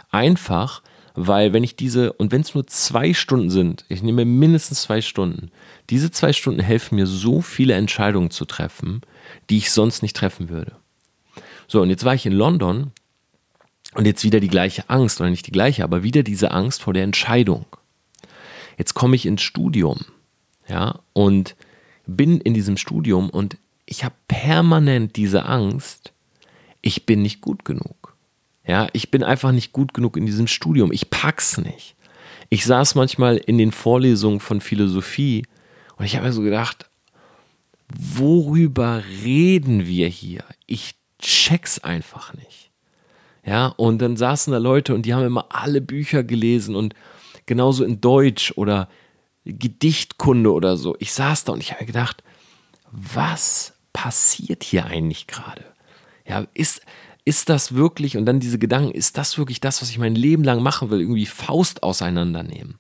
Einfach, 0.10 0.82
weil 1.16 1.52
wenn 1.52 1.66
ich 1.66 1.76
diese, 1.76 2.14
und 2.14 2.32
wenn 2.32 2.42
es 2.42 2.56
nur 2.56 2.66
zwei 2.66 3.14
Stunden 3.14 3.50
sind, 3.50 3.84
ich 3.90 4.02
nehme 4.02 4.24
mindestens 4.24 4.84
zwei 4.84 5.02
Stunden, 5.02 5.52
diese 5.90 6.12
zwei 6.12 6.32
Stunden 6.32 6.62
helfen 6.62 6.96
mir 6.96 7.08
so 7.08 7.42
viele 7.42 7.74
Entscheidungen 7.74 8.32
zu 8.32 8.46
treffen, 8.46 9.02
die 9.50 9.58
ich 9.58 9.72
sonst 9.72 10.02
nicht 10.02 10.16
treffen 10.16 10.48
würde. 10.48 10.78
So, 11.68 11.82
und 11.82 11.90
jetzt 11.90 12.06
war 12.06 12.16
ich 12.16 12.26
in 12.26 12.34
London 12.34 12.92
und 13.96 14.06
jetzt 14.06 14.24
wieder 14.24 14.40
die 14.40 14.48
gleiche 14.48 14.90
Angst, 14.90 15.20
oder 15.20 15.30
nicht 15.30 15.48
die 15.48 15.52
gleiche, 15.52 15.84
aber 15.84 16.04
wieder 16.04 16.24
diese 16.24 16.52
Angst 16.52 16.84
vor 16.84 16.94
der 16.94 17.04
Entscheidung. 17.04 17.66
Jetzt 18.78 18.94
komme 18.94 19.16
ich 19.16 19.26
ins 19.26 19.42
Studium 19.42 20.06
ja, 20.68 21.00
und 21.14 21.56
bin 22.06 22.40
in 22.42 22.54
diesem 22.54 22.78
Studium 22.78 23.30
und 23.30 23.58
ich 23.86 24.04
habe 24.04 24.16
permanent 24.28 25.16
diese 25.16 25.46
Angst, 25.46 26.14
ich 26.82 27.06
bin 27.06 27.22
nicht 27.22 27.42
gut 27.42 27.66
genug. 27.66 28.16
Ja, 28.66 28.88
ich 28.94 29.12
bin 29.12 29.24
einfach 29.24 29.52
nicht 29.52 29.74
gut 29.74 29.94
genug 29.94 30.16
in 30.16 30.26
diesem 30.26 30.48
Studium. 30.48 30.92
Ich 30.92 31.10
pack's 31.10 31.58
nicht. 31.58 31.96
Ich 32.50 32.66
saß 32.66 32.96
manchmal 32.96 33.38
in 33.38 33.58
den 33.58 33.72
Vorlesungen 33.72 34.40
von 34.40 34.62
Philosophie 34.62 35.46
und 35.98 36.06
ich 36.06 36.16
habe 36.16 36.28
mir 36.28 36.34
so 36.34 36.42
gedacht, 36.42 36.90
worüber 37.90 39.04
reden 39.24 39.86
wir 39.86 40.08
hier? 40.08 40.44
Ich 40.66 40.96
check's 41.20 41.80
einfach 41.80 42.34
nicht. 42.34 42.72
Ja, 43.46 43.68
und 43.68 44.02
dann 44.02 44.16
saßen 44.16 44.54
da 44.54 44.60
Leute 44.60 44.96
und 44.96 45.06
die 45.06 45.14
haben 45.14 45.26
immer 45.26 45.48
alle 45.50 45.82
Bücher 45.82 46.24
gelesen 46.24 46.76
und 46.76 46.96
genauso 47.46 47.84
in 47.84 48.00
Deutsch 48.00 48.54
oder 48.56 48.88
Gedichtkunde 49.46 50.52
oder 50.52 50.78
so. 50.78 50.96
Ich 51.00 51.14
saß 51.14 51.44
da 51.44 51.54
und 51.54 51.62
ich 51.62 51.74
habe 51.74 51.86
gedacht, 51.86 52.24
was 52.92 53.74
passiert 53.92 54.64
hier 54.64 54.86
eigentlich 54.86 55.28
gerade? 55.28 55.66
Ja, 56.26 56.48
ist, 56.54 56.82
ist 57.26 57.50
das 57.50 57.76
wirklich, 57.76 58.18
und 58.18 58.26
dann 58.26 58.40
diese 58.40 58.60
Gedanken, 58.60 58.92
ist 58.92 59.18
das 59.18 59.38
wirklich 59.38 59.62
das, 59.62 59.82
was 59.82 59.90
ich 59.90 59.98
mein 59.98 60.16
Leben 60.16 60.44
lang 60.44 60.62
machen 60.62 60.90
will? 60.90 61.02
Irgendwie 61.02 61.26
Faust 61.26 61.84
auseinandernehmen. 61.84 62.80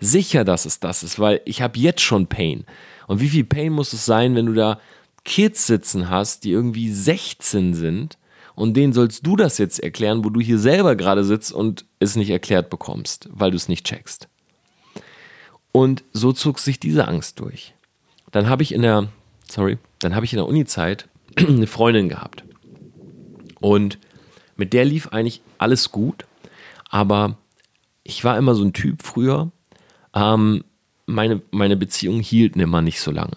Sicher, 0.00 0.44
dass 0.44 0.64
es 0.64 0.80
das 0.80 1.02
ist, 1.02 1.18
weil 1.18 1.40
ich 1.44 1.62
habe 1.62 1.78
jetzt 1.78 2.00
schon 2.00 2.26
Pain. 2.26 2.64
Und 3.06 3.20
wie 3.20 3.28
viel 3.28 3.44
Pain 3.44 3.72
muss 3.72 3.92
es 3.92 4.06
sein, 4.06 4.34
wenn 4.34 4.46
du 4.46 4.54
da 4.54 4.80
Kids 5.24 5.66
sitzen 5.66 6.08
hast, 6.08 6.44
die 6.44 6.50
irgendwie 6.50 6.90
16 6.90 7.74
sind 7.74 8.18
und 8.54 8.74
denen 8.74 8.92
sollst 8.92 9.26
du 9.26 9.36
das 9.36 9.58
jetzt 9.58 9.80
erklären, 9.80 10.24
wo 10.24 10.30
du 10.30 10.40
hier 10.40 10.58
selber 10.58 10.96
gerade 10.96 11.24
sitzt 11.24 11.52
und 11.52 11.84
es 11.98 12.16
nicht 12.16 12.30
erklärt 12.30 12.70
bekommst, 12.70 13.28
weil 13.32 13.50
du 13.50 13.56
es 13.56 13.68
nicht 13.68 13.86
checkst. 13.86 14.28
Und 15.72 16.04
so 16.12 16.32
zog 16.32 16.58
sich 16.58 16.80
diese 16.80 17.06
Angst 17.06 17.40
durch. 17.40 17.74
Dann 18.30 18.48
habe 18.48 18.62
ich 18.62 18.72
in 18.72 18.82
der, 18.82 19.08
sorry, 19.48 19.78
dann 20.00 20.14
habe 20.14 20.24
ich 20.24 20.32
in 20.32 20.38
der 20.38 20.46
Uni-Zeit 20.46 21.08
eine 21.36 21.66
Freundin 21.66 22.08
gehabt. 22.08 22.44
Und 23.60 23.98
mit 24.56 24.72
der 24.72 24.84
lief 24.84 25.08
eigentlich 25.08 25.42
alles 25.58 25.90
gut, 25.90 26.26
aber 26.88 27.36
ich 28.02 28.24
war 28.24 28.36
immer 28.36 28.54
so 28.54 28.64
ein 28.64 28.72
Typ 28.72 29.02
früher. 29.02 29.50
Ähm, 30.14 30.64
meine, 31.06 31.42
meine 31.50 31.76
Beziehungen 31.76 32.20
hielten 32.20 32.60
immer 32.60 32.82
nicht 32.82 33.00
so 33.00 33.10
lange. 33.10 33.36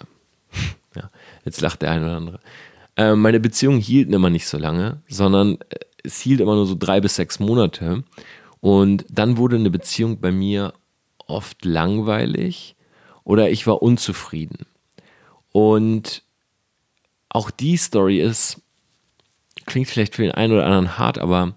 ja, 0.95 1.09
jetzt 1.45 1.61
lacht 1.61 1.81
der 1.81 1.91
eine 1.91 2.05
oder 2.05 2.17
andere. 2.17 2.39
Äh, 2.95 3.15
meine 3.15 3.39
Beziehungen 3.39 3.79
hielten 3.79 4.13
immer 4.13 4.29
nicht 4.29 4.47
so 4.47 4.57
lange, 4.57 5.01
sondern 5.07 5.57
äh, 5.69 5.79
es 6.03 6.19
hielt 6.19 6.41
immer 6.41 6.55
nur 6.55 6.65
so 6.65 6.75
drei 6.77 7.01
bis 7.01 7.15
sechs 7.15 7.39
Monate. 7.39 8.03
Und 8.59 9.05
dann 9.09 9.37
wurde 9.37 9.55
eine 9.55 9.69
Beziehung 9.69 10.19
bei 10.19 10.31
mir 10.31 10.73
oft 11.27 11.65
langweilig 11.65 12.75
oder 13.23 13.49
ich 13.49 13.65
war 13.67 13.81
unzufrieden. 13.81 14.65
Und 15.51 16.23
auch 17.29 17.51
die 17.51 17.77
Story 17.77 18.19
ist, 18.19 18.61
klingt 19.65 19.87
vielleicht 19.87 20.15
für 20.15 20.23
den 20.23 20.31
einen 20.31 20.53
oder 20.53 20.65
anderen 20.65 20.97
hart, 20.97 21.17
aber 21.17 21.55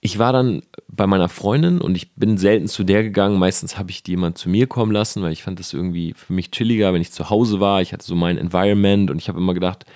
ich 0.00 0.18
war 0.18 0.32
dann 0.32 0.62
bei 0.86 1.06
meiner 1.06 1.30
Freundin 1.30 1.80
und 1.80 1.96
ich 1.96 2.14
bin 2.14 2.36
selten 2.36 2.68
zu 2.68 2.84
der 2.84 3.02
gegangen. 3.02 3.38
Meistens 3.38 3.78
habe 3.78 3.90
ich 3.90 4.06
immer 4.06 4.34
zu 4.34 4.50
mir 4.50 4.66
kommen 4.66 4.92
lassen, 4.92 5.22
weil 5.22 5.32
ich 5.32 5.42
fand 5.42 5.58
das 5.58 5.72
irgendwie 5.72 6.12
für 6.14 6.34
mich 6.34 6.50
chilliger, 6.50 6.92
wenn 6.92 7.00
ich 7.00 7.10
zu 7.10 7.30
Hause 7.30 7.58
war. 7.58 7.80
Ich 7.80 7.94
hatte 7.94 8.04
so 8.04 8.14
mein 8.14 8.36
Environment 8.36 9.10
und 9.10 9.16
ich 9.16 9.28
habe 9.28 9.38
immer 9.38 9.54
gedacht, 9.54 9.86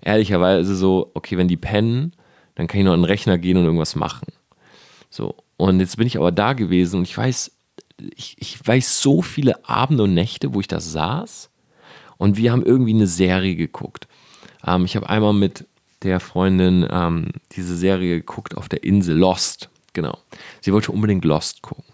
ehrlicherweise 0.00 0.76
so, 0.76 1.10
okay, 1.14 1.36
wenn 1.36 1.48
die 1.48 1.56
pennen, 1.56 2.14
dann 2.54 2.68
kann 2.68 2.78
ich 2.78 2.86
noch 2.86 2.92
an 2.92 3.00
den 3.00 3.06
Rechner 3.06 3.36
gehen 3.36 3.56
und 3.56 3.64
irgendwas 3.64 3.96
machen. 3.96 4.28
So. 5.10 5.34
Und 5.56 5.80
jetzt 5.80 5.96
bin 5.96 6.06
ich 6.06 6.16
aber 6.16 6.30
da 6.30 6.52
gewesen 6.52 6.98
und 6.98 7.02
ich 7.02 7.18
weiß, 7.18 7.57
ich, 8.16 8.36
ich 8.38 8.66
weiß 8.66 9.00
so 9.00 9.22
viele 9.22 9.68
Abende 9.68 10.04
und 10.04 10.14
Nächte, 10.14 10.54
wo 10.54 10.60
ich 10.60 10.68
da 10.68 10.80
saß 10.80 11.50
und 12.16 12.36
wir 12.36 12.52
haben 12.52 12.64
irgendwie 12.64 12.94
eine 12.94 13.06
Serie 13.06 13.56
geguckt. 13.56 14.08
Ähm, 14.66 14.84
ich 14.84 14.96
habe 14.96 15.08
einmal 15.08 15.32
mit 15.32 15.66
der 16.02 16.20
Freundin 16.20 16.86
ähm, 16.90 17.28
diese 17.52 17.76
Serie 17.76 18.18
geguckt 18.18 18.56
auf 18.56 18.68
der 18.68 18.84
Insel 18.84 19.16
Lost. 19.16 19.68
Genau. 19.92 20.18
Sie 20.60 20.72
wollte 20.72 20.92
unbedingt 20.92 21.24
Lost 21.24 21.62
gucken. 21.62 21.84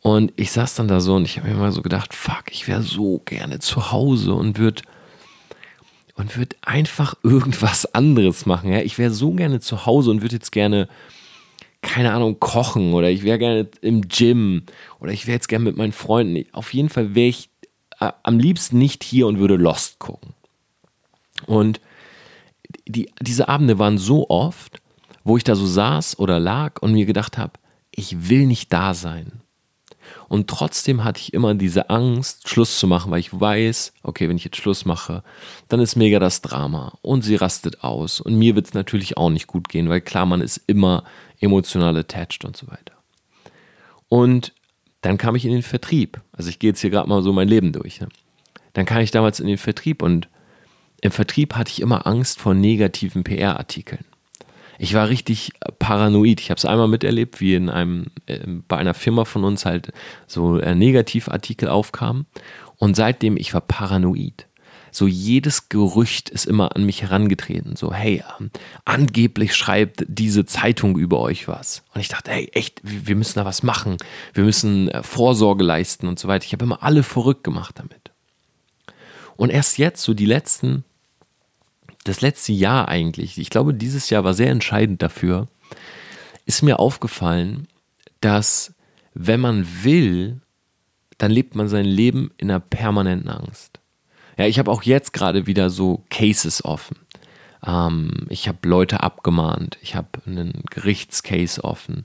Und 0.00 0.32
ich 0.34 0.50
saß 0.50 0.74
dann 0.74 0.88
da 0.88 1.00
so 1.00 1.14
und 1.14 1.24
ich 1.24 1.38
habe 1.38 1.48
mir 1.48 1.54
mal 1.54 1.70
so 1.70 1.82
gedacht, 1.82 2.12
fuck, 2.12 2.44
ich 2.50 2.66
wäre 2.66 2.82
so 2.82 3.20
gerne 3.24 3.60
zu 3.60 3.92
Hause 3.92 4.34
und 4.34 4.58
würde 4.58 4.82
und 6.16 6.36
würde 6.36 6.56
einfach 6.62 7.14
irgendwas 7.22 7.94
anderes 7.94 8.44
machen. 8.44 8.72
Ja? 8.72 8.80
Ich 8.80 8.98
wäre 8.98 9.12
so 9.12 9.32
gerne 9.32 9.60
zu 9.60 9.86
Hause 9.86 10.10
und 10.10 10.22
würde 10.22 10.34
jetzt 10.34 10.52
gerne, 10.52 10.88
keine 11.82 12.12
Ahnung, 12.12 12.38
kochen 12.40 12.94
oder 12.94 13.10
ich 13.10 13.24
wäre 13.24 13.38
gerne 13.38 13.68
im 13.82 14.08
Gym 14.08 14.62
oder 15.00 15.12
ich 15.12 15.26
wäre 15.26 15.34
jetzt 15.34 15.48
gerne 15.48 15.64
mit 15.64 15.76
meinen 15.76 15.92
Freunden. 15.92 16.44
Auf 16.52 16.72
jeden 16.72 16.88
Fall 16.88 17.14
wäre 17.14 17.28
ich 17.28 17.50
äh, 18.00 18.12
am 18.22 18.38
liebsten 18.38 18.78
nicht 18.78 19.04
hier 19.04 19.26
und 19.26 19.38
würde 19.38 19.56
Lost 19.56 19.98
gucken. 19.98 20.32
Und 21.46 21.80
die, 22.86 23.10
diese 23.20 23.48
Abende 23.48 23.78
waren 23.78 23.98
so 23.98 24.30
oft, 24.30 24.80
wo 25.24 25.36
ich 25.36 25.44
da 25.44 25.54
so 25.54 25.66
saß 25.66 26.18
oder 26.18 26.38
lag 26.38 26.80
und 26.80 26.92
mir 26.92 27.04
gedacht 27.04 27.36
habe, 27.36 27.52
ich 27.90 28.28
will 28.28 28.46
nicht 28.46 28.72
da 28.72 28.94
sein. 28.94 29.42
Und 30.28 30.48
trotzdem 30.48 31.04
hatte 31.04 31.20
ich 31.20 31.32
immer 31.32 31.54
diese 31.54 31.90
Angst, 31.90 32.48
Schluss 32.48 32.78
zu 32.78 32.86
machen, 32.86 33.10
weil 33.10 33.20
ich 33.20 33.38
weiß, 33.38 33.92
okay, 34.02 34.28
wenn 34.28 34.36
ich 34.36 34.44
jetzt 34.44 34.56
Schluss 34.56 34.84
mache, 34.84 35.22
dann 35.68 35.80
ist 35.80 35.96
mega 35.96 36.18
das 36.18 36.42
Drama 36.42 36.98
und 37.02 37.22
sie 37.22 37.36
rastet 37.36 37.84
aus. 37.84 38.20
Und 38.20 38.36
mir 38.36 38.54
wird 38.54 38.66
es 38.66 38.74
natürlich 38.74 39.16
auch 39.16 39.30
nicht 39.30 39.46
gut 39.46 39.68
gehen, 39.68 39.88
weil 39.88 40.00
klar, 40.00 40.26
man 40.26 40.40
ist 40.40 40.60
immer 40.66 41.04
emotional 41.42 41.96
attached 41.96 42.44
und 42.44 42.56
so 42.56 42.68
weiter. 42.68 42.94
Und 44.08 44.52
dann 45.02 45.18
kam 45.18 45.34
ich 45.34 45.44
in 45.44 45.52
den 45.52 45.62
Vertrieb. 45.62 46.20
Also 46.32 46.48
ich 46.48 46.58
gehe 46.58 46.70
jetzt 46.70 46.80
hier 46.80 46.90
gerade 46.90 47.08
mal 47.08 47.22
so 47.22 47.32
mein 47.32 47.48
Leben 47.48 47.72
durch. 47.72 48.00
Ne? 48.00 48.08
Dann 48.72 48.86
kam 48.86 49.00
ich 49.00 49.10
damals 49.10 49.40
in 49.40 49.46
den 49.46 49.58
Vertrieb 49.58 50.02
und 50.02 50.28
im 51.00 51.10
Vertrieb 51.10 51.54
hatte 51.54 51.70
ich 51.70 51.82
immer 51.82 52.06
Angst 52.06 52.40
vor 52.40 52.54
negativen 52.54 53.24
PR-Artikeln. 53.24 54.04
Ich 54.78 54.94
war 54.94 55.08
richtig 55.08 55.52
paranoid. 55.78 56.40
Ich 56.40 56.50
habe 56.50 56.58
es 56.58 56.64
einmal 56.64 56.88
miterlebt, 56.88 57.40
wie 57.40 57.54
in 57.54 57.68
einem, 57.68 58.06
äh, 58.26 58.40
bei 58.68 58.76
einer 58.76 58.94
Firma 58.94 59.24
von 59.24 59.44
uns 59.44 59.64
halt 59.64 59.92
so 60.26 60.58
äh, 60.58 60.74
Negativartikel 60.74 61.68
aufkamen. 61.68 62.26
Und 62.78 62.96
seitdem 62.96 63.36
ich 63.36 63.54
war 63.54 63.60
paranoid. 63.60 64.46
So 64.92 65.08
jedes 65.08 65.68
Gerücht 65.68 66.28
ist 66.28 66.46
immer 66.46 66.76
an 66.76 66.84
mich 66.84 67.02
herangetreten. 67.02 67.74
So, 67.74 67.92
hey, 67.92 68.22
ähm, 68.38 68.50
angeblich 68.84 69.54
schreibt 69.54 70.04
diese 70.06 70.46
Zeitung 70.46 70.96
über 70.96 71.18
euch 71.18 71.48
was. 71.48 71.82
Und 71.94 72.00
ich 72.00 72.08
dachte, 72.08 72.30
hey, 72.30 72.48
echt, 72.52 72.80
wir 72.84 73.16
müssen 73.16 73.40
da 73.40 73.44
was 73.44 73.64
machen. 73.64 73.96
Wir 74.34 74.44
müssen 74.44 74.88
äh, 74.88 75.02
Vorsorge 75.02 75.64
leisten 75.64 76.06
und 76.06 76.20
so 76.20 76.28
weiter. 76.28 76.44
Ich 76.44 76.52
habe 76.52 76.64
immer 76.64 76.82
alle 76.84 77.02
verrückt 77.02 77.42
gemacht 77.42 77.78
damit. 77.78 78.12
Und 79.36 79.50
erst 79.50 79.78
jetzt, 79.78 80.02
so 80.02 80.14
die 80.14 80.26
letzten 80.26 80.84
das 82.04 82.20
letzte 82.20 82.52
Jahr 82.52 82.88
eigentlich, 82.88 83.38
ich 83.38 83.50
glaube, 83.50 83.74
dieses 83.74 84.10
Jahr 84.10 84.24
war 84.24 84.34
sehr 84.34 84.50
entscheidend 84.50 85.02
dafür, 85.02 85.48
ist 86.46 86.62
mir 86.62 86.78
aufgefallen, 86.78 87.68
dass 88.20 88.74
wenn 89.14 89.40
man 89.40 89.66
will, 89.82 90.40
dann 91.18 91.30
lebt 91.30 91.54
man 91.54 91.68
sein 91.68 91.84
Leben 91.84 92.32
in 92.38 92.50
einer 92.50 92.60
permanenten 92.60 93.30
Angst. 93.30 93.78
Ja, 94.42 94.48
ich 94.48 94.58
habe 94.58 94.72
auch 94.72 94.82
jetzt 94.82 95.12
gerade 95.12 95.46
wieder 95.46 95.70
so 95.70 96.02
Cases 96.10 96.64
offen. 96.64 96.96
Ähm, 97.64 98.26
ich 98.28 98.48
habe 98.48 98.58
Leute 98.68 99.00
abgemahnt, 99.00 99.78
ich 99.82 99.94
habe 99.94 100.08
einen 100.26 100.64
Gerichtscase 100.68 101.62
offen, 101.62 102.02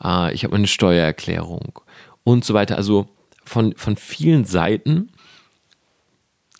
äh, 0.00 0.32
ich 0.32 0.44
habe 0.44 0.54
eine 0.54 0.68
Steuererklärung 0.68 1.80
und 2.22 2.44
so 2.44 2.54
weiter. 2.54 2.76
Also 2.76 3.08
von, 3.44 3.74
von 3.76 3.96
vielen 3.96 4.44
Seiten 4.44 5.10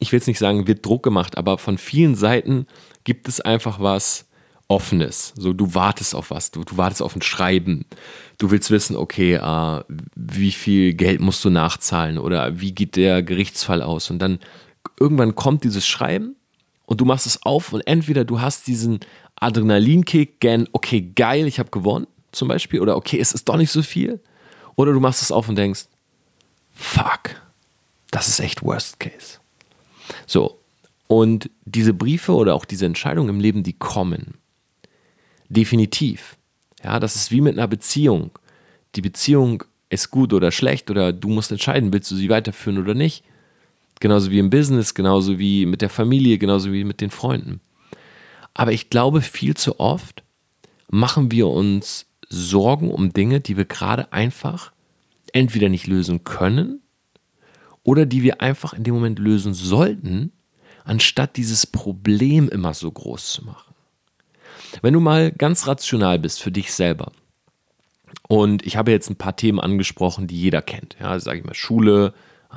ich 0.00 0.10
will 0.10 0.18
jetzt 0.18 0.26
nicht 0.26 0.38
sagen, 0.38 0.66
wird 0.66 0.84
Druck 0.84 1.02
gemacht, 1.02 1.37
aber 1.37 1.58
von 1.58 1.78
vielen 1.78 2.14
Seiten 2.16 2.66
gibt 3.04 3.28
es 3.28 3.40
einfach 3.40 3.78
was 3.78 4.26
Offenes. 4.66 5.34
So, 5.37 5.52
du 5.52 5.75
wartest 5.75 6.14
auf 6.14 6.30
was, 6.30 6.50
du, 6.50 6.64
du 6.64 6.76
wartest 6.76 7.02
auf 7.02 7.14
ein 7.14 7.22
Schreiben. 7.22 7.84
Du 8.38 8.50
willst 8.50 8.70
wissen, 8.70 8.96
okay, 8.96 9.34
äh, 9.34 9.84
wie 10.16 10.52
viel 10.52 10.94
Geld 10.94 11.20
musst 11.20 11.44
du 11.44 11.50
nachzahlen 11.50 12.18
oder 12.18 12.60
wie 12.60 12.72
geht 12.72 12.96
der 12.96 13.22
Gerichtsfall 13.22 13.82
aus? 13.82 14.10
Und 14.10 14.20
dann 14.20 14.38
irgendwann 14.99 15.34
kommt 15.34 15.64
dieses 15.64 15.87
Schreiben 15.87 16.37
und 16.87 17.00
du 17.00 17.04
machst 17.04 17.26
es 17.26 17.42
auf 17.42 17.72
und 17.72 17.80
entweder 17.87 18.25
du 18.25 18.40
hast 18.40 18.66
diesen 18.66 19.00
Adrenalinkick, 19.37 20.40
gern, 20.40 20.68
okay, 20.72 21.00
geil, 21.14 21.46
ich 21.46 21.58
habe 21.58 21.70
gewonnen, 21.70 22.06
zum 22.32 22.49
Beispiel, 22.49 22.80
oder 22.80 22.96
okay, 22.96 23.18
es 23.18 23.32
ist 23.32 23.49
doch 23.49 23.56
nicht 23.56 23.70
so 23.70 23.82
viel. 23.82 24.20
Oder 24.76 24.92
du 24.92 25.00
machst 25.00 25.22
es 25.22 25.32
auf 25.32 25.49
und 25.49 25.56
denkst, 25.56 25.87
fuck, 26.75 27.37
das 28.10 28.28
ist 28.28 28.40
echt 28.40 28.62
Worst 28.62 29.00
Case. 29.00 29.38
So, 30.26 30.60
und 31.06 31.50
diese 31.64 31.92
Briefe 31.92 32.32
oder 32.32 32.54
auch 32.54 32.64
diese 32.64 32.87
Entscheidungen 32.87 33.30
im 33.30 33.40
Leben, 33.40 33.62
die 33.62 33.72
kommen. 33.72 34.34
Definitiv. 35.49 36.37
Ja, 36.84 37.00
das 37.00 37.16
ist 37.16 37.30
wie 37.30 37.40
mit 37.40 37.58
einer 37.58 37.66
Beziehung. 37.66 38.30
Die 38.94 39.02
Beziehung 39.02 39.64
ist 39.88 40.10
gut 40.10 40.32
oder 40.32 40.52
schlecht 40.52 40.90
oder 40.90 41.12
du 41.12 41.28
musst 41.28 41.50
entscheiden, 41.50 41.92
willst 41.92 42.10
du 42.10 42.16
sie 42.16 42.28
weiterführen 42.28 42.78
oder 42.78 42.94
nicht. 42.94 43.25
Genauso 44.00 44.30
wie 44.30 44.38
im 44.38 44.50
Business, 44.50 44.95
genauso 44.95 45.38
wie 45.38 45.66
mit 45.66 45.83
der 45.83 45.90
Familie, 45.90 46.38
genauso 46.38 46.73
wie 46.73 46.85
mit 46.85 47.00
den 47.00 47.11
Freunden. 47.11 47.61
Aber 48.54 48.73
ich 48.73 48.90
glaube, 48.90 49.21
viel 49.21 49.57
zu 49.57 49.78
oft 49.78 50.23
machen 50.90 51.30
wir 51.30 51.49
uns 51.49 52.07
Sorgen 52.28 52.90
um 52.90 53.12
Dinge, 53.12 53.40
die 53.40 53.57
wir 53.57 53.64
gerade 53.64 54.12
einfach 54.12 54.73
entweder 55.33 55.69
nicht 55.69 55.87
lösen 55.87 56.25
können 56.25 56.80
oder 57.83 58.07
die 58.07 58.23
wir 58.23 58.40
einfach 58.40 58.73
in 58.73 58.85
dem 58.85 58.95
Moment 58.95 59.19
lösen 59.19 59.54
sollten, 59.54 60.33
anstatt 60.85 61.37
dieses 61.37 61.66
Problem 61.66 62.49
immer 62.49 62.75
so 62.75 62.90
groß 62.90 63.33
zu 63.33 63.45
machen. 63.45 63.75
Wenn 64.83 64.95
du 64.95 65.00
mal 65.00 65.33
ganz 65.33 65.66
rational 65.66 66.19
bist 66.19 66.40
für 66.42 66.52
dich 66.52 66.73
selber, 66.73 67.12
und 68.28 68.64
ich 68.64 68.76
habe 68.76 68.92
jetzt 68.92 69.11
ein 69.11 69.16
paar 69.16 69.37
Themen 69.37 69.61
angesprochen, 69.61 70.26
die 70.26 70.40
jeder 70.40 70.62
kennt, 70.62 70.97
ja, 71.00 71.19
sage 71.19 71.40
ich 71.40 71.45
mal 71.45 71.54
Schule, 71.54 72.14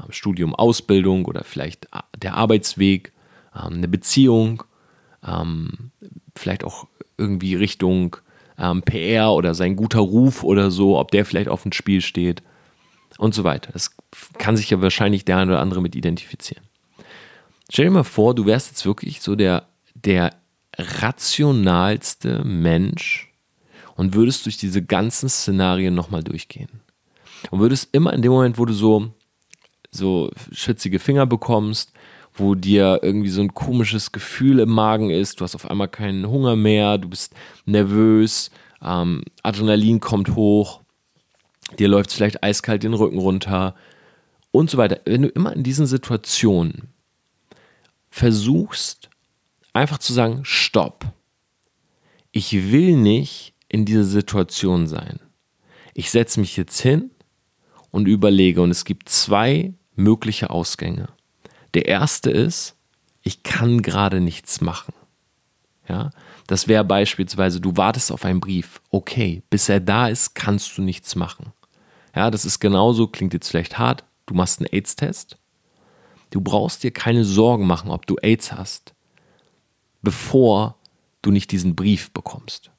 Studium, 0.09 0.55
Ausbildung 0.55 1.25
oder 1.25 1.43
vielleicht 1.43 1.85
äh, 1.85 1.99
der 2.17 2.35
Arbeitsweg, 2.35 3.11
ähm, 3.55 3.73
eine 3.73 3.87
Beziehung, 3.87 4.63
ähm, 5.25 5.91
vielleicht 6.35 6.63
auch 6.63 6.87
irgendwie 7.17 7.55
Richtung 7.55 8.17
PR 8.85 9.31
oder 9.31 9.55
sein 9.55 9.75
guter 9.75 9.99
Ruf 9.99 10.43
oder 10.43 10.69
so, 10.69 10.99
ob 10.99 11.09
der 11.09 11.25
vielleicht 11.25 11.49
auf 11.49 11.63
dem 11.63 11.71
Spiel 11.71 12.01
steht 12.01 12.43
und 13.17 13.33
so 13.33 13.43
weiter. 13.43 13.71
Das 13.73 13.95
kann 14.37 14.55
sich 14.55 14.69
ja 14.69 14.79
wahrscheinlich 14.79 15.25
der 15.25 15.37
eine 15.37 15.53
oder 15.53 15.59
andere 15.59 15.81
mit 15.81 15.95
identifizieren. 15.95 16.63
Stell 17.71 17.85
dir 17.85 17.91
mal 17.91 18.03
vor, 18.03 18.35
du 18.35 18.45
wärst 18.45 18.69
jetzt 18.69 18.85
wirklich 18.85 19.21
so 19.21 19.35
der, 19.35 19.67
der 19.95 20.35
rationalste 20.77 22.43
Mensch 22.43 23.33
und 23.95 24.13
würdest 24.13 24.45
durch 24.45 24.57
diese 24.57 24.83
ganzen 24.83 25.29
Szenarien 25.29 25.93
nochmal 25.93 26.23
durchgehen. 26.23 26.81
Und 27.51 27.59
würdest 27.59 27.89
immer 27.91 28.13
in 28.13 28.21
dem 28.21 28.31
Moment, 28.31 28.57
wo 28.57 28.65
du 28.65 28.73
so, 28.73 29.11
so 29.93 30.31
schwitzige 30.51 30.99
Finger 30.99 31.25
bekommst, 31.25 31.93
wo 32.33 32.55
dir 32.55 32.99
irgendwie 33.03 33.29
so 33.29 33.41
ein 33.41 33.53
komisches 33.53 34.11
Gefühl 34.11 34.59
im 34.59 34.69
Magen 34.69 35.09
ist, 35.09 35.39
du 35.39 35.43
hast 35.43 35.55
auf 35.55 35.69
einmal 35.69 35.87
keinen 35.87 36.27
Hunger 36.27 36.55
mehr, 36.55 36.97
du 36.97 37.09
bist 37.09 37.33
nervös, 37.65 38.49
ähm, 38.81 39.23
Adrenalin 39.43 39.99
kommt 39.99 40.35
hoch, 40.35 40.81
dir 41.77 41.87
läuft 41.87 42.11
vielleicht 42.11 42.43
eiskalt 42.43 42.83
den 42.83 42.93
Rücken 42.93 43.19
runter 43.19 43.75
und 44.51 44.69
so 44.69 44.77
weiter. 44.77 44.99
Wenn 45.05 45.23
du 45.23 45.29
immer 45.29 45.53
in 45.53 45.63
diesen 45.63 45.85
Situationen 45.85 46.93
versuchst, 48.09 49.09
einfach 49.73 49.97
zu 49.97 50.13
sagen, 50.13 50.41
stopp. 50.43 51.05
Ich 52.31 52.71
will 52.71 52.95
nicht 52.95 53.53
in 53.69 53.85
dieser 53.85 54.03
Situation 54.03 54.87
sein. 54.87 55.19
Ich 55.93 56.09
setze 56.09 56.39
mich 56.39 56.57
jetzt 56.57 56.79
hin 56.79 57.11
und 57.91 58.07
überlege 58.07 58.61
und 58.61 58.71
es 58.71 58.85
gibt 58.85 59.09
zwei 59.09 59.73
mögliche 59.95 60.49
Ausgänge. 60.49 61.09
Der 61.73 61.87
erste 61.87 62.29
ist, 62.31 62.75
ich 63.21 63.43
kann 63.43 63.81
gerade 63.81 64.19
nichts 64.19 64.61
machen. 64.61 64.93
Ja, 65.87 66.11
das 66.47 66.67
wäre 66.67 66.83
beispielsweise, 66.83 67.59
du 67.59 67.75
wartest 67.75 68.11
auf 68.11 68.25
einen 68.25 68.39
Brief. 68.39 68.81
Okay, 68.89 69.43
bis 69.49 69.69
er 69.69 69.79
da 69.79 70.07
ist, 70.07 70.33
kannst 70.33 70.77
du 70.77 70.81
nichts 70.81 71.15
machen. 71.15 71.51
Ja, 72.15 72.31
das 72.31 72.45
ist 72.45 72.59
genauso, 72.59 73.07
klingt 73.07 73.33
jetzt 73.33 73.49
vielleicht 73.49 73.77
hart. 73.77 74.03
Du 74.25 74.33
machst 74.33 74.59
einen 74.59 74.71
AIDS-Test. 74.71 75.37
Du 76.29 76.41
brauchst 76.41 76.83
dir 76.83 76.91
keine 76.91 77.25
Sorgen 77.25 77.67
machen, 77.67 77.91
ob 77.91 78.07
du 78.07 78.15
AIDS 78.21 78.53
hast, 78.53 78.93
bevor 80.01 80.77
du 81.21 81.31
nicht 81.31 81.51
diesen 81.51 81.75
Brief 81.75 82.11
bekommst. 82.11 82.71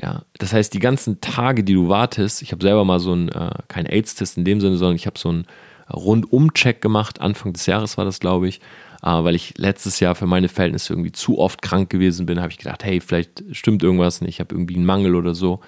Ja, 0.00 0.24
das 0.38 0.52
heißt, 0.52 0.74
die 0.74 0.78
ganzen 0.78 1.20
Tage, 1.20 1.64
die 1.64 1.74
du 1.74 1.88
wartest, 1.88 2.42
ich 2.42 2.52
habe 2.52 2.62
selber 2.62 2.84
mal 2.84 3.00
so 3.00 3.12
einen, 3.12 3.28
äh, 3.30 3.54
kein 3.68 3.86
AIDS-Test 3.86 4.36
in 4.36 4.44
dem 4.44 4.60
Sinne, 4.60 4.76
sondern 4.76 4.96
ich 4.96 5.06
habe 5.06 5.18
so 5.18 5.28
einen 5.28 5.46
Rundum-Check 5.92 6.80
gemacht. 6.80 7.20
Anfang 7.20 7.52
des 7.52 7.66
Jahres 7.66 7.98
war 7.98 8.04
das, 8.04 8.20
glaube 8.20 8.48
ich, 8.48 8.60
äh, 9.02 9.08
weil 9.08 9.34
ich 9.34 9.56
letztes 9.58 10.00
Jahr 10.00 10.14
für 10.14 10.26
meine 10.26 10.48
Verhältnisse 10.48 10.92
irgendwie 10.92 11.12
zu 11.12 11.38
oft 11.38 11.62
krank 11.62 11.90
gewesen 11.90 12.26
bin. 12.26 12.40
habe 12.40 12.52
ich 12.52 12.58
gedacht, 12.58 12.84
hey, 12.84 13.00
vielleicht 13.00 13.44
stimmt 13.52 13.82
irgendwas 13.82 14.20
nicht, 14.20 14.30
ich 14.30 14.40
habe 14.40 14.54
irgendwie 14.54 14.76
einen 14.76 14.86
Mangel 14.86 15.14
oder 15.14 15.34
so. 15.34 15.60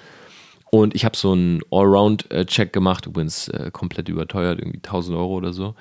Und 0.71 0.95
ich 0.95 1.05
habe 1.05 1.17
so 1.17 1.33
einen 1.33 1.61
Allround-Check 1.71 2.73
gemacht, 2.73 3.07
übrigens 3.07 3.49
äh, 3.49 3.71
komplett 3.73 4.09
überteuert, 4.09 4.61
irgendwie 4.61 4.79
1000 4.79 5.17
Euro 5.17 5.35
oder 5.35 5.53
so. 5.53 5.75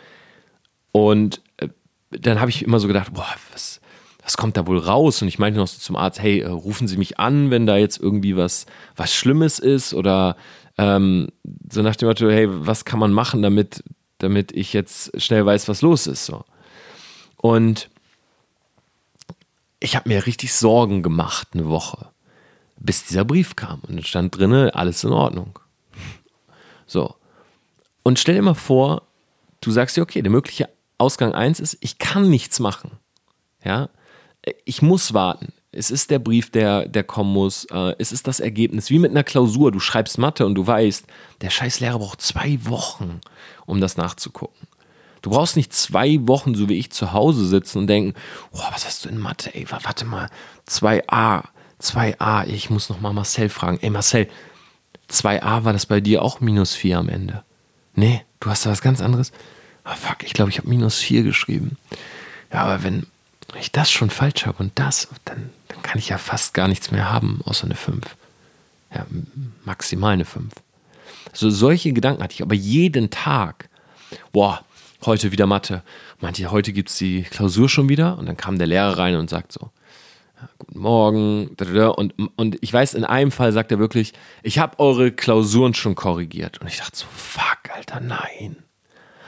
Und 0.92 1.42
äh, 1.58 1.70
dann 2.12 2.40
habe 2.40 2.50
ich 2.50 2.64
immer 2.64 2.80
so 2.80 2.88
gedacht, 2.88 3.14
boah, 3.14 3.28
was, 3.54 3.82
was 4.24 4.36
kommt 4.36 4.58
da 4.58 4.66
wohl 4.66 4.80
raus? 4.80 5.22
Und 5.22 5.28
ich 5.28 5.38
meinte 5.38 5.60
noch 5.60 5.68
so 5.68 5.80
zum 5.80 5.96
Arzt, 5.96 6.20
hey, 6.20 6.40
äh, 6.40 6.48
rufen 6.48 6.88
Sie 6.88 6.98
mich 6.98 7.20
an, 7.20 7.52
wenn 7.52 7.68
da 7.68 7.78
jetzt 7.78 8.00
irgendwie 8.00 8.36
was, 8.36 8.66
was 8.96 9.14
Schlimmes 9.14 9.60
ist 9.60 9.94
oder 9.94 10.36
ähm, 10.80 11.28
so 11.72 11.84
nach 11.84 11.96
dem 11.96 12.08
Motto, 12.08 12.30
hey, 12.30 12.48
was 12.50 12.86
kann 12.86 13.00
man 13.00 13.12
machen, 13.12 13.44
damit, 13.44 13.84
damit 14.20 14.52
ich 14.52 14.74
jetzt 14.74 15.20
schnell 15.22 15.46
weiß, 15.46 15.68
was 15.68 15.82
los 15.82 16.08
ist. 16.08 16.26
So. 16.26 16.46
Und 17.38 17.90
ich 19.80 19.96
habe 19.96 20.10
mir 20.10 20.26
richtig 20.26 20.54
Sorgen 20.54 21.02
gemacht 21.02 21.50
eine 21.54 21.68
Woche, 21.68 22.10
bis 22.78 23.06
dieser 23.06 23.26
Brief 23.26 23.56
kam. 23.56 23.80
Und 23.82 23.96
dann 23.96 24.06
stand 24.06 24.38
drinne, 24.38 24.76
alles 24.76 25.04
in 25.04 25.12
Ordnung. 25.12 25.58
So. 26.86 27.16
Und 28.04 28.20
stell 28.20 28.36
dir 28.36 28.42
mal 28.42 28.54
vor, 28.54 29.04
du 29.62 29.72
sagst 29.72 29.98
dir, 29.98 30.02
okay, 30.02 30.22
der 30.22 30.32
mögliche 30.32 30.70
Ausgang 30.98 31.34
1 31.34 31.60
ist, 31.60 31.78
ich 31.82 31.98
kann 31.98 32.30
nichts 32.30 32.60
machen. 32.60 32.92
Ja, 33.64 33.90
ich 34.66 34.82
muss 34.82 35.14
warten. 35.14 35.54
Es 35.72 35.92
ist 35.92 36.10
der 36.10 36.20
Brief, 36.20 36.50
der, 36.50 36.88
der 36.88 37.04
kommen 37.04 37.32
muss. 37.32 37.66
Äh, 37.66 37.96
es 38.00 38.12
ist 38.12 38.28
das 38.28 38.40
Ergebnis. 38.40 38.90
Wie 38.90 39.00
mit 39.00 39.12
einer 39.12 39.24
Klausur. 39.24 39.72
Du 39.72 39.80
schreibst 39.80 40.18
Mathe 40.18 40.46
und 40.46 40.56
du 40.56 40.66
weißt, 40.66 41.06
der 41.42 41.50
scheiß 41.50 41.80
Lehrer 41.80 42.00
braucht 42.00 42.22
zwei 42.22 42.58
Wochen, 42.64 43.22
um 43.66 43.80
das 43.80 43.96
nachzugucken. 43.96 44.68
Du 45.22 45.32
brauchst 45.32 45.56
nicht 45.58 45.74
zwei 45.74 46.18
Wochen, 46.28 46.56
so 46.56 46.70
wie 46.70 46.78
ich, 46.78 46.92
zu 46.92 47.14
Hause 47.14 47.46
sitzen 47.46 47.80
und 47.80 47.88
denken, 47.88 48.14
oh, 48.52 48.62
was 48.72 48.86
hast 48.86 49.06
du 49.06 49.10
in 49.10 49.18
Mathe? 49.18 49.54
Ey, 49.54 49.66
warte 49.70 50.06
mal, 50.06 50.30
2a, 50.68 51.44
2a. 51.82 52.48
Ich 52.48 52.70
muss 52.70 52.90
noch 52.90 53.02
mal 53.02 53.14
Marcel 53.14 53.50
fragen. 53.50 53.80
Ey, 53.82 53.90
Marcel, 53.90 54.28
2a 55.12 55.66
war 55.66 55.74
das 55.74 55.86
bei 55.86 56.00
dir 56.00 56.24
auch 56.24 56.40
minus 56.40 56.74
4 56.74 56.98
am 56.98 57.10
Ende? 57.10 57.44
Nee, 57.96 58.24
du 58.40 58.50
hast 58.50 58.66
da 58.66 58.72
was 58.72 58.82
ganz 58.82 59.02
anderes? 59.02 59.32
Ah, 59.84 59.96
fuck, 59.96 60.24
ich 60.24 60.34
glaube, 60.34 60.52
ich 60.52 60.58
habe 60.58 60.70
minus 60.70 60.98
4 61.00 61.24
geschrieben. 61.24 61.78
Ja, 62.52 62.64
aber 62.64 62.84
wenn 62.84 63.06
ich 63.58 63.72
das 63.72 63.90
schon 63.92 64.10
falsch 64.10 64.46
habe 64.46 64.62
und 64.64 64.72
das, 64.76 65.08
dann, 65.26 65.50
dann 65.68 65.82
kann 65.82 65.98
ich 65.98 66.10
ja 66.10 66.18
fast 66.18 66.54
gar 66.54 66.68
nichts 66.68 66.92
mehr 66.92 67.12
haben, 67.12 67.42
außer 67.46 67.66
eine 67.66 67.76
5. 67.76 68.06
Ja, 68.94 69.06
maximal 69.66 70.14
eine 70.14 70.26
5. 70.26 70.52
So 71.34 71.50
solche 71.50 71.94
Gedanken 71.94 72.24
hatte 72.24 72.34
ich, 72.34 72.42
aber 72.42 72.56
jeden 72.56 73.10
Tag. 73.10 73.70
Boah, 74.32 74.64
heute 75.06 75.32
wieder 75.32 75.46
Mathe. 75.46 75.84
Meinte, 76.20 76.50
heute 76.52 76.74
gibt 76.74 76.90
es 76.90 76.98
die 76.98 77.24
Klausur 77.24 77.70
schon 77.70 77.90
wieder. 77.90 78.18
Und 78.18 78.26
dann 78.26 78.38
kam 78.38 78.58
der 78.58 78.68
Lehrer 78.68 78.98
rein 78.98 79.16
und 79.16 79.30
sagt 79.30 79.52
so, 79.52 79.70
guten 80.58 80.80
Morgen. 80.80 81.50
Und, 81.96 82.14
und 82.36 82.58
ich 82.62 82.74
weiß, 82.74 82.94
in 82.94 83.06
einem 83.06 83.32
Fall 83.32 83.52
sagt 83.52 83.72
er 83.72 83.80
wirklich, 83.80 84.14
ich 84.44 84.60
habe 84.60 84.80
eure 84.80 85.12
Klausuren 85.12 85.74
schon 85.74 85.96
korrigiert. 85.96 86.60
Und 86.60 86.68
ich 86.68 86.78
dachte 86.78 86.98
so, 86.98 87.06
fuck, 87.14 87.74
Alter, 87.74 88.00
nein. 88.00 88.58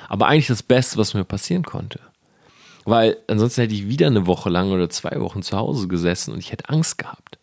Aber 0.09 0.27
eigentlich 0.27 0.47
das 0.47 0.63
Beste, 0.63 0.97
was 0.97 1.13
mir 1.13 1.23
passieren 1.23 1.63
konnte. 1.63 1.99
Weil 2.85 3.17
ansonsten 3.27 3.61
hätte 3.61 3.75
ich 3.75 3.87
wieder 3.87 4.07
eine 4.07 4.25
Woche 4.25 4.49
lang 4.49 4.71
oder 4.71 4.89
zwei 4.89 5.19
Wochen 5.19 5.41
zu 5.43 5.57
Hause 5.57 5.87
gesessen 5.87 6.33
und 6.33 6.39
ich 6.39 6.51
hätte 6.51 6.69
Angst 6.69 6.97
gehabt. 6.97 7.37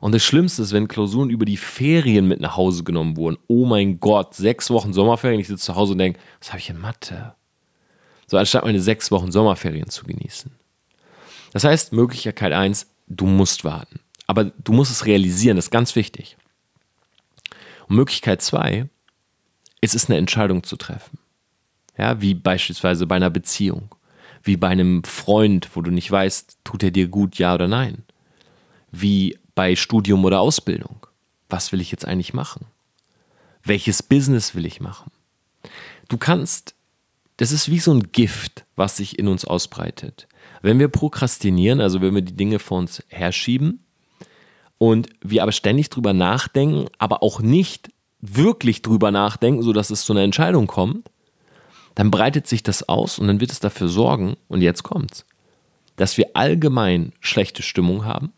Und 0.00 0.12
das 0.12 0.24
Schlimmste 0.24 0.62
ist, 0.62 0.72
wenn 0.72 0.88
Klausuren 0.88 1.30
über 1.30 1.44
die 1.44 1.56
Ferien 1.56 2.26
mit 2.26 2.40
nach 2.40 2.56
Hause 2.56 2.82
genommen 2.82 3.16
wurden. 3.16 3.38
Oh 3.46 3.66
mein 3.66 4.00
Gott, 4.00 4.34
sechs 4.34 4.68
Wochen 4.70 4.92
Sommerferien. 4.92 5.40
Ich 5.40 5.46
sitze 5.46 5.66
zu 5.66 5.76
Hause 5.76 5.92
und 5.92 5.98
denke, 5.98 6.18
was 6.40 6.48
habe 6.48 6.58
ich 6.58 6.70
in 6.70 6.78
Mathe? 6.78 7.34
So, 8.26 8.36
anstatt 8.36 8.64
meine 8.64 8.80
sechs 8.80 9.10
Wochen 9.10 9.30
Sommerferien 9.30 9.90
zu 9.90 10.04
genießen. 10.04 10.50
Das 11.52 11.64
heißt, 11.64 11.92
Möglichkeit 11.92 12.52
eins: 12.52 12.88
du 13.06 13.26
musst 13.26 13.62
warten. 13.64 14.00
Aber 14.26 14.44
du 14.44 14.72
musst 14.72 14.90
es 14.90 15.06
realisieren, 15.06 15.56
das 15.56 15.66
ist 15.66 15.70
ganz 15.70 15.94
wichtig. 15.94 16.36
Und 17.88 17.96
Möglichkeit 17.96 18.42
zwei: 18.42 18.88
es 19.80 19.94
ist 19.94 20.08
eine 20.08 20.18
Entscheidung 20.18 20.64
zu 20.64 20.76
treffen. 20.76 21.18
Ja, 21.96 22.20
wie 22.20 22.34
beispielsweise 22.34 23.06
bei 23.06 23.16
einer 23.16 23.30
Beziehung, 23.30 23.90
wie 24.42 24.56
bei 24.56 24.68
einem 24.68 25.04
Freund, 25.04 25.70
wo 25.74 25.82
du 25.82 25.90
nicht 25.90 26.10
weißt, 26.10 26.58
tut 26.64 26.82
er 26.82 26.90
dir 26.90 27.08
gut, 27.08 27.36
ja 27.38 27.54
oder 27.54 27.68
nein. 27.68 28.04
Wie 28.90 29.38
bei 29.54 29.76
Studium 29.76 30.24
oder 30.24 30.40
Ausbildung. 30.40 31.06
Was 31.48 31.72
will 31.72 31.80
ich 31.80 31.90
jetzt 31.90 32.06
eigentlich 32.06 32.34
machen? 32.34 32.66
Welches 33.64 34.02
Business 34.02 34.54
will 34.54 34.66
ich 34.66 34.80
machen? 34.80 35.10
Du 36.08 36.18
kannst 36.18 36.74
das 37.36 37.50
ist 37.50 37.70
wie 37.70 37.80
so 37.80 37.92
ein 37.92 38.12
Gift, 38.12 38.64
was 38.76 38.96
sich 38.96 39.18
in 39.18 39.28
uns 39.28 39.44
ausbreitet. 39.44 40.28
Wenn 40.60 40.78
wir 40.78 40.88
prokrastinieren, 40.88 41.80
also 41.80 42.00
wenn 42.00 42.14
wir 42.14 42.22
die 42.22 42.36
Dinge 42.36 42.58
vor 42.58 42.78
uns 42.78 43.02
herschieben 43.08 43.84
und 44.78 45.08
wir 45.22 45.42
aber 45.42 45.52
ständig 45.52 45.90
drüber 45.90 46.12
nachdenken, 46.12 46.86
aber 46.98 47.22
auch 47.22 47.40
nicht 47.40 47.90
wirklich 48.20 48.82
drüber 48.82 49.10
nachdenken, 49.10 49.62
sodass 49.62 49.90
es 49.90 50.04
zu 50.04 50.12
einer 50.12 50.22
Entscheidung 50.22 50.68
kommt, 50.68 51.10
dann 51.94 52.10
breitet 52.10 52.46
sich 52.46 52.62
das 52.62 52.88
aus 52.88 53.18
und 53.18 53.26
dann 53.26 53.40
wird 53.40 53.52
es 53.52 53.60
dafür 53.60 53.88
sorgen, 53.88 54.36
und 54.48 54.62
jetzt 54.62 54.82
kommt's, 54.82 55.26
dass 55.96 56.16
wir 56.16 56.30
allgemein 56.34 57.12
schlechte 57.20 57.62
Stimmung 57.62 58.04
haben, 58.04 58.32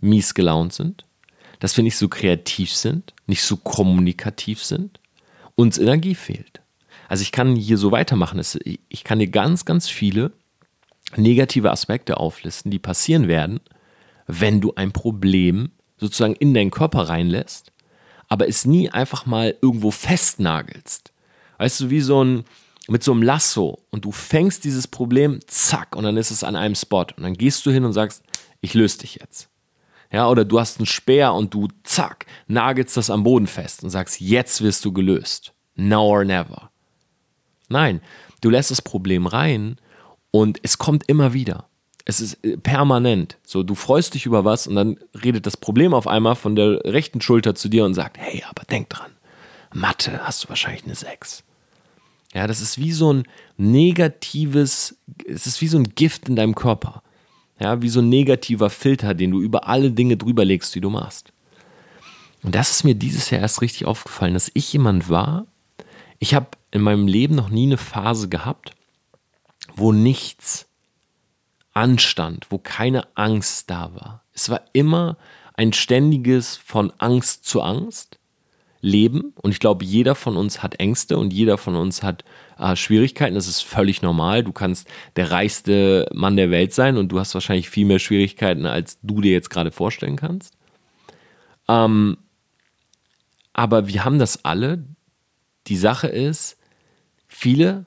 mies 0.00 0.34
gelaunt 0.34 0.72
sind, 0.72 1.04
dass 1.58 1.76
wir 1.76 1.84
nicht 1.84 1.96
so 1.96 2.08
kreativ 2.08 2.74
sind, 2.74 3.14
nicht 3.26 3.42
so 3.42 3.56
kommunikativ 3.56 4.62
sind, 4.62 5.00
uns 5.54 5.78
Energie 5.78 6.14
fehlt. 6.14 6.60
Also 7.08 7.22
ich 7.22 7.32
kann 7.32 7.56
hier 7.56 7.78
so 7.78 7.92
weitermachen. 7.92 8.42
Ich 8.88 9.04
kann 9.04 9.18
dir 9.18 9.28
ganz, 9.28 9.64
ganz 9.64 9.88
viele 9.88 10.32
negative 11.16 11.70
Aspekte 11.70 12.16
auflisten, 12.16 12.70
die 12.70 12.78
passieren 12.78 13.28
werden, 13.28 13.60
wenn 14.26 14.60
du 14.60 14.74
ein 14.74 14.92
Problem 14.92 15.70
sozusagen 15.98 16.34
in 16.34 16.54
deinen 16.54 16.70
Körper 16.70 17.08
reinlässt, 17.08 17.70
aber 18.28 18.48
es 18.48 18.64
nie 18.64 18.88
einfach 18.90 19.26
mal 19.26 19.54
irgendwo 19.60 19.90
festnagelst. 19.90 21.12
Weißt 21.58 21.80
du, 21.80 21.90
wie 21.90 22.00
so 22.00 22.24
ein, 22.24 22.44
mit 22.88 23.02
so 23.02 23.12
einem 23.12 23.22
Lasso 23.22 23.84
und 23.90 24.04
du 24.04 24.12
fängst 24.12 24.64
dieses 24.64 24.88
Problem, 24.88 25.40
zack, 25.46 25.94
und 25.94 26.04
dann 26.04 26.16
ist 26.16 26.30
es 26.30 26.44
an 26.44 26.56
einem 26.56 26.74
Spot. 26.74 27.06
Und 27.16 27.22
dann 27.22 27.34
gehst 27.34 27.64
du 27.64 27.70
hin 27.70 27.84
und 27.84 27.92
sagst, 27.92 28.22
ich 28.60 28.74
löse 28.74 28.98
dich 28.98 29.16
jetzt. 29.16 29.48
Ja, 30.10 30.28
oder 30.28 30.44
du 30.44 30.60
hast 30.60 30.78
einen 30.78 30.86
Speer 30.86 31.32
und 31.32 31.54
du, 31.54 31.68
zack, 31.84 32.26
nagelst 32.46 32.96
das 32.96 33.08
am 33.08 33.22
Boden 33.22 33.46
fest 33.46 33.82
und 33.82 33.90
sagst, 33.90 34.20
jetzt 34.20 34.60
wirst 34.60 34.84
du 34.84 34.92
gelöst. 34.92 35.54
Now 35.74 36.02
or 36.06 36.24
never. 36.24 36.70
Nein, 37.68 38.02
du 38.42 38.50
lässt 38.50 38.70
das 38.70 38.82
Problem 38.82 39.26
rein 39.26 39.76
und 40.30 40.58
es 40.62 40.76
kommt 40.76 41.08
immer 41.08 41.32
wieder. 41.32 41.66
Es 42.04 42.20
ist 42.20 42.44
äh, 42.44 42.58
permanent. 42.58 43.38
So, 43.44 43.62
du 43.62 43.74
freust 43.74 44.14
dich 44.14 44.26
über 44.26 44.44
was 44.44 44.66
und 44.66 44.74
dann 44.74 44.98
redet 45.24 45.46
das 45.46 45.56
Problem 45.56 45.94
auf 45.94 46.06
einmal 46.06 46.34
von 46.34 46.56
der 46.56 46.84
rechten 46.84 47.20
Schulter 47.20 47.54
zu 47.54 47.68
dir 47.68 47.84
und 47.84 47.94
sagt, 47.94 48.18
hey, 48.18 48.44
aber 48.50 48.64
denk 48.64 48.90
dran, 48.90 49.12
Mathe 49.72 50.20
hast 50.22 50.44
du 50.44 50.48
wahrscheinlich 50.50 50.84
eine 50.84 50.94
6. 50.94 51.44
Ja, 52.32 52.46
das 52.46 52.60
ist 52.60 52.78
wie 52.78 52.92
so 52.92 53.12
ein 53.12 53.24
negatives, 53.56 54.96
es 55.26 55.46
ist 55.46 55.60
wie 55.60 55.68
so 55.68 55.78
ein 55.78 55.94
Gift 55.94 56.28
in 56.28 56.36
deinem 56.36 56.54
Körper. 56.54 57.02
Ja, 57.60 57.82
wie 57.82 57.88
so 57.88 58.00
ein 58.00 58.08
negativer 58.08 58.70
Filter, 58.70 59.14
den 59.14 59.30
du 59.30 59.40
über 59.40 59.68
alle 59.68 59.90
Dinge 59.90 60.16
drüber 60.16 60.44
legst, 60.44 60.74
die 60.74 60.80
du 60.80 60.90
machst. 60.90 61.32
Und 62.42 62.54
das 62.54 62.70
ist 62.70 62.84
mir 62.84 62.94
dieses 62.94 63.30
Jahr 63.30 63.40
erst 63.40 63.60
richtig 63.60 63.86
aufgefallen, 63.86 64.34
dass 64.34 64.50
ich 64.54 64.72
jemand 64.72 65.08
war, 65.08 65.46
ich 66.18 66.34
habe 66.34 66.48
in 66.70 66.80
meinem 66.82 67.06
Leben 67.06 67.34
noch 67.34 67.50
nie 67.50 67.64
eine 67.64 67.76
Phase 67.76 68.28
gehabt, 68.28 68.72
wo 69.74 69.92
nichts 69.92 70.66
anstand, 71.72 72.46
wo 72.50 72.58
keine 72.58 73.06
Angst 73.16 73.70
da 73.70 73.94
war. 73.94 74.24
Es 74.32 74.48
war 74.48 74.62
immer 74.72 75.16
ein 75.54 75.72
ständiges 75.72 76.56
von 76.56 76.92
Angst 76.98 77.44
zu 77.44 77.60
Angst 77.60 78.18
Leben. 78.82 79.32
Und 79.40 79.52
ich 79.52 79.60
glaube, 79.60 79.84
jeder 79.84 80.14
von 80.14 80.36
uns 80.36 80.62
hat 80.62 80.80
Ängste 80.80 81.16
und 81.16 81.32
jeder 81.32 81.56
von 81.56 81.76
uns 81.76 82.02
hat 82.02 82.24
äh, 82.58 82.76
Schwierigkeiten. 82.76 83.36
Das 83.36 83.48
ist 83.48 83.62
völlig 83.62 84.02
normal. 84.02 84.44
Du 84.44 84.52
kannst 84.52 84.88
der 85.16 85.30
reichste 85.30 86.08
Mann 86.12 86.36
der 86.36 86.50
Welt 86.50 86.74
sein 86.74 86.98
und 86.98 87.08
du 87.08 87.18
hast 87.18 87.32
wahrscheinlich 87.32 87.70
viel 87.70 87.86
mehr 87.86 88.00
Schwierigkeiten, 88.00 88.66
als 88.66 88.98
du 89.02 89.20
dir 89.20 89.32
jetzt 89.32 89.50
gerade 89.50 89.70
vorstellen 89.70 90.16
kannst. 90.16 90.54
Ähm, 91.68 92.18
aber 93.52 93.86
wir 93.86 94.04
haben 94.04 94.18
das 94.18 94.44
alle 94.44 94.84
die 95.68 95.76
Sache 95.76 96.08
ist, 96.08 96.58
viele 97.28 97.86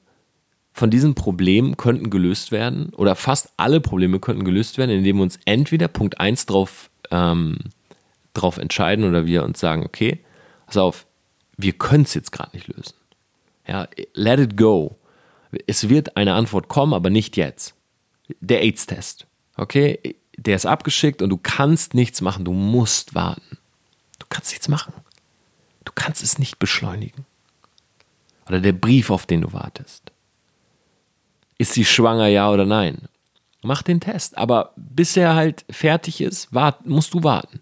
von 0.72 0.90
diesen 0.90 1.16
Problemen 1.16 1.78
könnten 1.78 2.10
gelöst 2.10 2.52
werden 2.52 2.90
oder 2.96 3.16
fast 3.16 3.54
alle 3.58 3.82
Probleme 3.82 4.20
könnten 4.20 4.44
gelöst 4.44 4.78
werden, 4.78 4.92
indem 4.92 5.18
wir 5.18 5.24
uns 5.24 5.40
entweder 5.46 5.88
Punkt 5.88 6.20
1 6.20 6.46
drauf, 6.46 6.90
ähm, 7.12 7.58
drauf 8.34 8.58
entscheiden 8.58 9.06
oder 9.06 9.26
wir 9.26 9.44
uns 9.44 9.60
sagen, 9.60 9.86
okay, 9.86 10.20
pass 10.66 10.78
auf, 10.78 11.06
wir 11.58 11.74
können 11.74 12.04
es 12.04 12.14
jetzt 12.14 12.32
gerade 12.32 12.56
nicht 12.56 12.68
lösen. 12.68 12.96
Ja, 13.68 13.88
let 14.14 14.40
it 14.40 14.58
go. 14.58 14.98
Es 15.68 15.90
wird 15.90 16.18
eine 16.18 16.34
Antwort 16.34 16.68
kommen, 16.68 16.94
aber 16.94 17.10
nicht 17.10 17.38
jetzt. 17.38 17.76
Der 18.40 18.62
AIDS-Test. 18.62 19.26
Okay, 19.58 20.16
der 20.38 20.56
ist 20.56 20.66
abgeschickt 20.66 21.22
und 21.22 21.30
du 21.30 21.38
kannst 21.38 21.94
nichts 21.94 22.22
machen, 22.22 22.46
du 22.46 22.52
musst 22.52 23.16
warten. 23.16 23.58
Du 24.20 24.26
kannst 24.30 24.52
nichts 24.52 24.68
machen. 24.68 24.94
Du 25.86 25.92
kannst 25.94 26.24
es 26.24 26.40
nicht 26.40 26.60
beschleunigen. 26.60 27.26
Oder 28.48 28.60
der 28.60 28.74
Brief, 28.74 29.10
auf 29.10 29.26
den 29.26 29.42
du 29.42 29.54
wartest. 29.54 30.12
Ist 31.58 31.74
sie 31.74 31.86
schwanger, 31.86 32.28
ja 32.28 32.52
oder 32.52 32.66
nein? 32.66 33.08
Mach 33.62 33.82
den 33.82 34.00
Test. 34.00 34.38
Aber 34.38 34.74
bis 34.76 35.16
er 35.18 35.36
halt 35.36 35.66
fertig 35.70 36.22
ist, 36.22 36.54
wart, 36.54 36.86
musst 36.86 37.14
du 37.14 37.24
warten. 37.24 37.62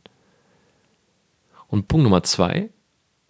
Und 1.68 1.88
Punkt 1.88 2.04
Nummer 2.04 2.24
zwei, 2.24 2.70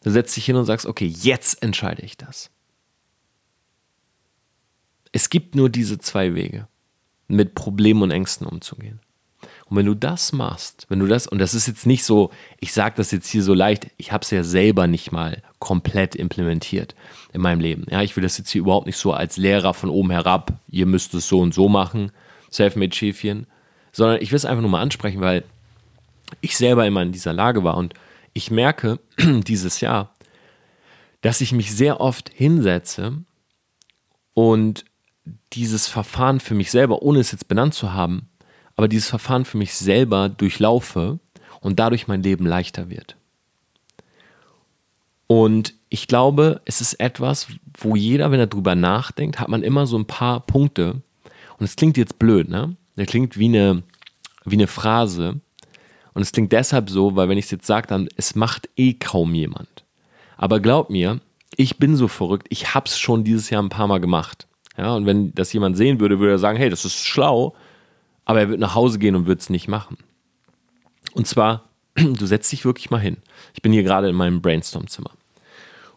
du 0.04 0.12
setzt 0.12 0.36
dich 0.36 0.46
hin 0.46 0.56
und 0.56 0.66
sagst, 0.66 0.86
okay, 0.86 1.06
jetzt 1.06 1.62
entscheide 1.64 2.04
ich 2.04 2.18
das. 2.18 2.50
Es 5.12 5.30
gibt 5.30 5.56
nur 5.56 5.70
diese 5.70 6.00
zwei 6.00 6.34
Wege, 6.36 6.68
mit 7.28 7.56
Problemen 7.56 8.02
und 8.02 8.12
Ängsten 8.12 8.48
umzugehen. 8.48 9.00
Und 9.66 9.78
wenn 9.78 9.86
du 9.86 9.96
das 9.96 10.34
machst, 10.34 10.86
wenn 10.90 11.00
du 11.00 11.08
das, 11.08 11.28
und 11.28 11.40
das 11.40 11.54
ist 11.54 11.68
jetzt 11.68 11.86
nicht 11.86 12.04
so, 12.04 12.32
ich 12.60 12.74
sage 12.74 12.96
das 12.98 13.12
jetzt 13.12 13.30
hier 13.30 13.44
so 13.44 13.54
leicht, 13.54 13.88
ich 13.98 14.12
habe 14.12 14.24
es 14.24 14.32
ja 14.32 14.44
selber 14.44 14.88
nicht 14.88 15.12
mal 15.12 15.42
komplett 15.60 16.16
implementiert 16.16 16.96
in 17.32 17.42
meinem 17.42 17.60
Leben. 17.60 17.86
Ja, 17.90 18.02
ich 18.02 18.16
will 18.16 18.24
das 18.24 18.38
jetzt 18.38 18.50
hier 18.50 18.62
überhaupt 18.62 18.86
nicht 18.86 18.98
so 18.98 19.14
als 19.14 19.38
Lehrer 19.38 19.74
von 19.74 19.90
oben 19.90 20.12
herab, 20.12 20.54
ihr 20.70 20.86
müsst 20.86 21.14
es 21.14 21.28
so 21.28 21.40
und 21.40 21.54
so 21.54 21.70
machen, 21.70 22.12
Selfmade 22.50 22.94
Schäfchen, 22.94 23.48
sondern 23.92 24.22
ich 24.22 24.32
will 24.32 24.38
es 24.38 24.46
einfach 24.46 24.62
nur 24.62 24.70
mal 24.70 24.82
ansprechen, 24.82 25.22
weil 25.22 25.44
ich 26.42 26.58
selber 26.58 26.86
immer 26.86 27.02
in 27.02 27.12
dieser 27.12 27.34
Lage 27.34 27.64
war 27.64 27.78
und 27.78 27.94
ich 28.34 28.52
merke 28.52 29.00
dieses 29.20 29.80
Jahr, 29.82 30.14
dass 31.22 31.42
ich 31.42 31.52
mich 31.52 31.74
sehr 31.74 32.02
oft 32.02 32.30
hinsetze 32.34 33.24
und 34.34 34.86
dieses 35.54 35.88
Verfahren 35.88 36.40
für 36.40 36.56
mich 36.56 36.72
selber, 36.72 37.02
ohne 37.02 37.20
es 37.20 37.32
jetzt 37.32 37.48
benannt 37.48 37.74
zu 37.74 37.94
haben, 37.94 38.30
aber 38.76 38.88
dieses 38.88 39.10
Verfahren 39.10 39.46
für 39.46 39.58
mich 39.58 39.76
selber 39.76 40.30
durchlaufe 40.30 41.20
und 41.62 41.80
dadurch 41.80 42.08
mein 42.08 42.24
Leben 42.24 42.46
leichter 42.46 42.90
wird. 42.90 43.16
Und 45.28 45.74
ich 45.90 46.08
glaube, 46.08 46.62
es 46.66 46.82
ist 46.82 46.96
etwas, 46.96 47.48
wo 47.78 47.96
jeder, 47.96 48.32
wenn 48.32 48.40
er 48.40 48.48
drüber 48.48 48.76
nachdenkt, 48.76 49.40
hat 49.40 49.48
man 49.48 49.64
immer 49.64 49.88
so 49.88 49.98
ein 49.98 50.06
paar 50.06 50.42
Punkte. 50.42 51.02
Und 51.58 51.66
es 51.66 51.76
klingt 51.76 51.98
jetzt 51.98 52.20
blöd, 52.20 52.50
ne? 52.50 52.76
Das 52.96 53.08
klingt 53.08 53.38
wie 53.38 53.46
eine, 53.46 53.84
wie 54.44 54.56
eine 54.56 54.68
Phrase. 54.68 55.40
Und 56.14 56.22
es 56.22 56.32
klingt 56.32 56.52
deshalb 56.52 56.90
so, 56.90 57.16
weil 57.16 57.30
wenn 57.30 57.38
ich 57.38 57.46
es 57.46 57.52
jetzt 57.52 57.68
sage, 57.68 57.88
dann 57.88 58.08
es 58.18 58.36
macht 58.36 58.70
eh 58.76 58.94
kaum 58.94 59.34
jemand. 59.34 59.84
Aber 60.38 60.60
glaub 60.60 60.90
mir, 60.90 61.22
ich 61.56 61.78
bin 61.78 61.96
so 61.96 62.08
verrückt, 62.08 62.48
ich 62.50 62.74
habe 62.74 62.88
es 62.88 63.00
schon 63.00 63.24
dieses 63.24 63.50
Jahr 63.50 63.62
ein 63.62 63.70
paar 63.70 63.88
Mal 63.88 64.00
gemacht. 64.00 64.48
Ja, 64.78 64.96
und 64.96 65.06
wenn 65.06 65.34
das 65.36 65.54
jemand 65.54 65.78
sehen 65.78 66.00
würde, 66.00 66.20
würde 66.20 66.34
er 66.34 66.40
sagen, 66.40 66.58
hey, 66.58 66.70
das 66.70 66.86
ist 66.86 67.06
schlau, 67.06 67.56
aber 68.26 68.40
er 68.40 68.50
wird 68.50 68.60
nach 68.60 68.76
Hause 68.76 69.00
gehen 69.00 69.16
und 69.16 69.28
wird 69.28 69.42
es 69.42 69.50
nicht 69.50 69.68
machen. 69.68 69.98
Und 71.14 71.28
zwar, 71.28 71.70
du 71.96 72.26
setzt 72.26 72.52
dich 72.52 72.66
wirklich 72.66 72.90
mal 72.90 73.00
hin. 73.00 73.18
Ich 73.54 73.62
bin 73.62 73.72
hier 73.72 73.84
gerade 73.84 74.10
in 74.10 74.16
meinem 74.16 74.42
Brainstorm-Zimmer. 74.42 75.12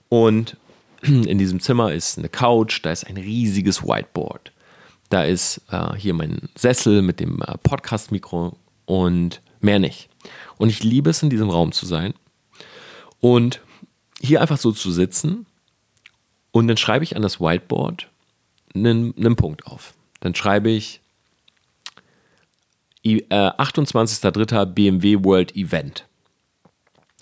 Und 0.08 0.56
in 1.02 1.38
diesem 1.38 1.60
Zimmer 1.60 1.92
ist 1.92 2.18
eine 2.18 2.28
Couch, 2.28 2.80
da 2.82 2.92
ist 2.92 3.06
ein 3.06 3.16
riesiges 3.16 3.82
Whiteboard. 3.82 4.52
Da 5.08 5.22
ist 5.22 5.62
äh, 5.70 5.94
hier 5.96 6.14
mein 6.14 6.48
Sessel 6.56 7.00
mit 7.00 7.20
dem 7.20 7.40
äh, 7.40 7.56
Podcast-Mikro 7.62 8.56
und 8.86 9.40
mehr 9.60 9.78
nicht. 9.78 10.08
Und 10.58 10.68
ich 10.68 10.82
liebe 10.82 11.10
es, 11.10 11.22
in 11.22 11.30
diesem 11.30 11.50
Raum 11.50 11.72
zu 11.72 11.86
sein 11.86 12.14
und 13.20 13.60
hier 14.20 14.40
einfach 14.40 14.58
so 14.58 14.72
zu 14.72 14.90
sitzen. 14.90 15.46
Und 16.52 16.68
dann 16.68 16.76
schreibe 16.76 17.04
ich 17.04 17.16
an 17.16 17.22
das 17.22 17.40
Whiteboard 17.40 18.08
einen, 18.74 19.16
einen 19.16 19.36
Punkt 19.36 19.66
auf. 19.66 19.94
Dann 20.20 20.34
schreibe 20.34 20.70
ich 20.70 21.00
äh, 23.04 23.20
28.03. 23.28 24.66
BMW 24.66 25.24
World 25.24 25.54
Event. 25.54 26.06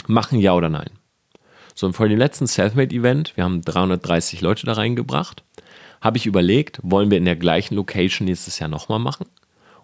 Machen 0.06 0.38
ja 0.38 0.54
oder 0.54 0.68
nein? 0.68 0.90
So, 1.74 1.86
und 1.86 1.94
vor 1.94 2.08
dem 2.08 2.18
letzten 2.18 2.46
Selfmade-Event, 2.46 3.36
wir 3.36 3.44
haben 3.44 3.62
330 3.62 4.40
Leute 4.40 4.66
da 4.66 4.74
reingebracht, 4.74 5.42
habe 6.00 6.18
ich 6.18 6.26
überlegt, 6.26 6.78
wollen 6.82 7.10
wir 7.10 7.18
in 7.18 7.24
der 7.24 7.36
gleichen 7.36 7.74
Location 7.74 8.26
nächstes 8.26 8.58
Jahr 8.58 8.68
nochmal 8.68 9.00
machen? 9.00 9.26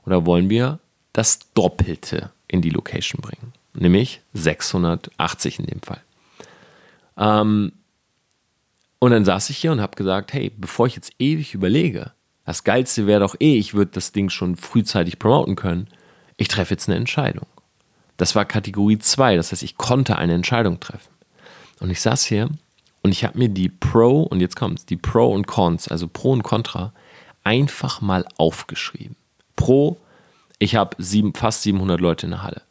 Oder 0.06 0.26
wollen 0.26 0.50
wir 0.50 0.78
das 1.12 1.52
Doppelte 1.54 2.30
in 2.50 2.62
die 2.62 2.70
Location 2.70 3.20
bringen? 3.20 3.52
Nämlich 3.74 4.20
680 4.34 5.60
in 5.60 5.66
dem 5.66 5.80
Fall. 5.80 6.02
Ähm, 7.16 7.72
und 8.98 9.12
dann 9.12 9.24
saß 9.24 9.50
ich 9.50 9.58
hier 9.58 9.72
und 9.72 9.80
habe 9.80 9.96
gesagt, 9.96 10.32
hey, 10.32 10.52
bevor 10.56 10.86
ich 10.86 10.96
jetzt 10.96 11.12
ewig 11.18 11.54
überlege, 11.54 12.12
das 12.44 12.64
Geilste 12.64 13.06
wäre 13.06 13.20
doch 13.20 13.36
eh, 13.38 13.56
ich 13.56 13.74
würde 13.74 13.92
das 13.92 14.12
Ding 14.12 14.28
schon 14.28 14.56
frühzeitig 14.56 15.18
promoten 15.18 15.56
können. 15.56 15.88
Ich 16.36 16.48
treffe 16.48 16.74
jetzt 16.74 16.88
eine 16.88 16.96
Entscheidung. 16.96 17.46
Das 18.16 18.34
war 18.34 18.44
Kategorie 18.44 18.98
2, 18.98 19.36
das 19.36 19.52
heißt, 19.52 19.62
ich 19.62 19.76
konnte 19.76 20.16
eine 20.16 20.34
Entscheidung 20.34 20.80
treffen. 20.80 21.12
Und 21.80 21.90
ich 21.90 22.00
saß 22.00 22.24
hier 22.24 22.50
und 23.02 23.12
ich 23.12 23.24
habe 23.24 23.38
mir 23.38 23.48
die 23.48 23.68
Pro, 23.68 24.22
und 24.22 24.40
jetzt 24.40 24.56
kommt's, 24.56 24.84
die 24.84 24.96
Pro 24.96 25.32
und 25.32 25.46
Cons, 25.46 25.88
also 25.88 26.06
Pro 26.08 26.32
und 26.32 26.42
Contra, 26.42 26.92
einfach 27.44 28.00
mal 28.02 28.26
aufgeschrieben. 28.36 29.16
Pro, 29.56 29.98
ich 30.60 30.76
habe 30.76 30.94
sieben, 31.02 31.34
fast 31.34 31.62
700 31.62 32.00
Leute 32.00 32.26
in 32.26 32.30
der 32.30 32.42
Halle. 32.44 32.62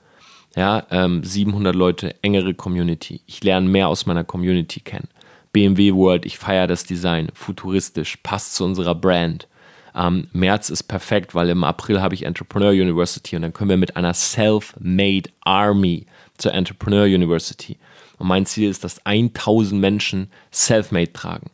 Ja, 0.56 0.86
ähm, 0.92 1.24
700 1.24 1.76
Leute, 1.76 2.16
engere 2.24 2.54
Community. 2.54 3.22
Ich 3.26 3.44
lerne 3.44 3.68
mehr 3.68 3.88
aus 3.88 4.06
meiner 4.06 4.24
Community 4.24 4.80
kennen. 4.80 5.10
BMW 5.52 5.94
World, 5.94 6.26
ich 6.26 6.38
feiere 6.38 6.68
das 6.68 6.86
Design, 6.86 7.30
futuristisch, 7.34 8.18
passt 8.18 8.56
zu 8.56 8.64
unserer 8.64 8.96
Brand. 8.96 9.48
Ähm, 9.96 10.28
März 10.32 10.70
ist 10.70 10.84
perfekt, 10.84 11.34
weil 11.34 11.50
im 11.50 11.64
April 11.64 12.00
habe 12.00 12.14
ich 12.14 12.24
Entrepreneur 12.24 12.72
University 12.72 13.36
und 13.36 13.42
dann 13.42 13.54
können 13.54 13.72
wir 13.72 13.78
mit 13.78 13.98
einer 13.98 14.14
Self-Made 14.14 15.32
Army 15.42 16.06
zur 16.38 16.54
Entrepreneur 16.54 17.06
University. 17.06 17.78
Und 18.20 18.28
mein 18.28 18.46
Ziel 18.46 18.70
ist, 18.70 18.84
dass 18.84 19.04
1000 19.06 19.82
Menschen 19.82 20.30
Self-Made 20.54 21.14
tragen. 21.14 21.50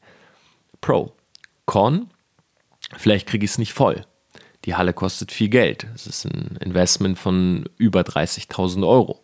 Pro. 0.81 1.13
Con, 1.65 2.09
vielleicht 2.97 3.27
kriege 3.27 3.45
ich 3.45 3.51
es 3.51 3.57
nicht 3.57 3.73
voll. 3.73 4.05
Die 4.65 4.75
Halle 4.75 4.93
kostet 4.93 5.31
viel 5.31 5.49
Geld. 5.49 5.87
Es 5.93 6.07
ist 6.07 6.25
ein 6.25 6.57
Investment 6.59 7.19
von 7.19 7.69
über 7.77 8.01
30.000 8.01 8.87
Euro. 8.87 9.21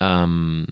Ähm, 0.00 0.66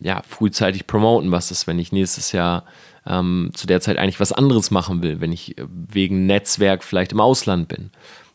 ja, 0.00 0.22
frühzeitig 0.26 0.86
promoten. 0.86 1.30
Was 1.30 1.50
ist, 1.50 1.66
wenn 1.66 1.78
ich 1.78 1.92
nächstes 1.92 2.32
Jahr 2.32 2.64
ähm, 3.06 3.50
zu 3.54 3.66
der 3.66 3.80
Zeit 3.80 3.98
eigentlich 3.98 4.20
was 4.20 4.32
anderes 4.32 4.70
machen 4.70 5.02
will, 5.02 5.20
wenn 5.20 5.32
ich 5.32 5.56
äh, 5.58 5.66
wegen 5.68 6.26
Netzwerk 6.26 6.82
vielleicht 6.82 7.12
im 7.12 7.20
Ausland 7.20 7.68
bin 7.68 7.90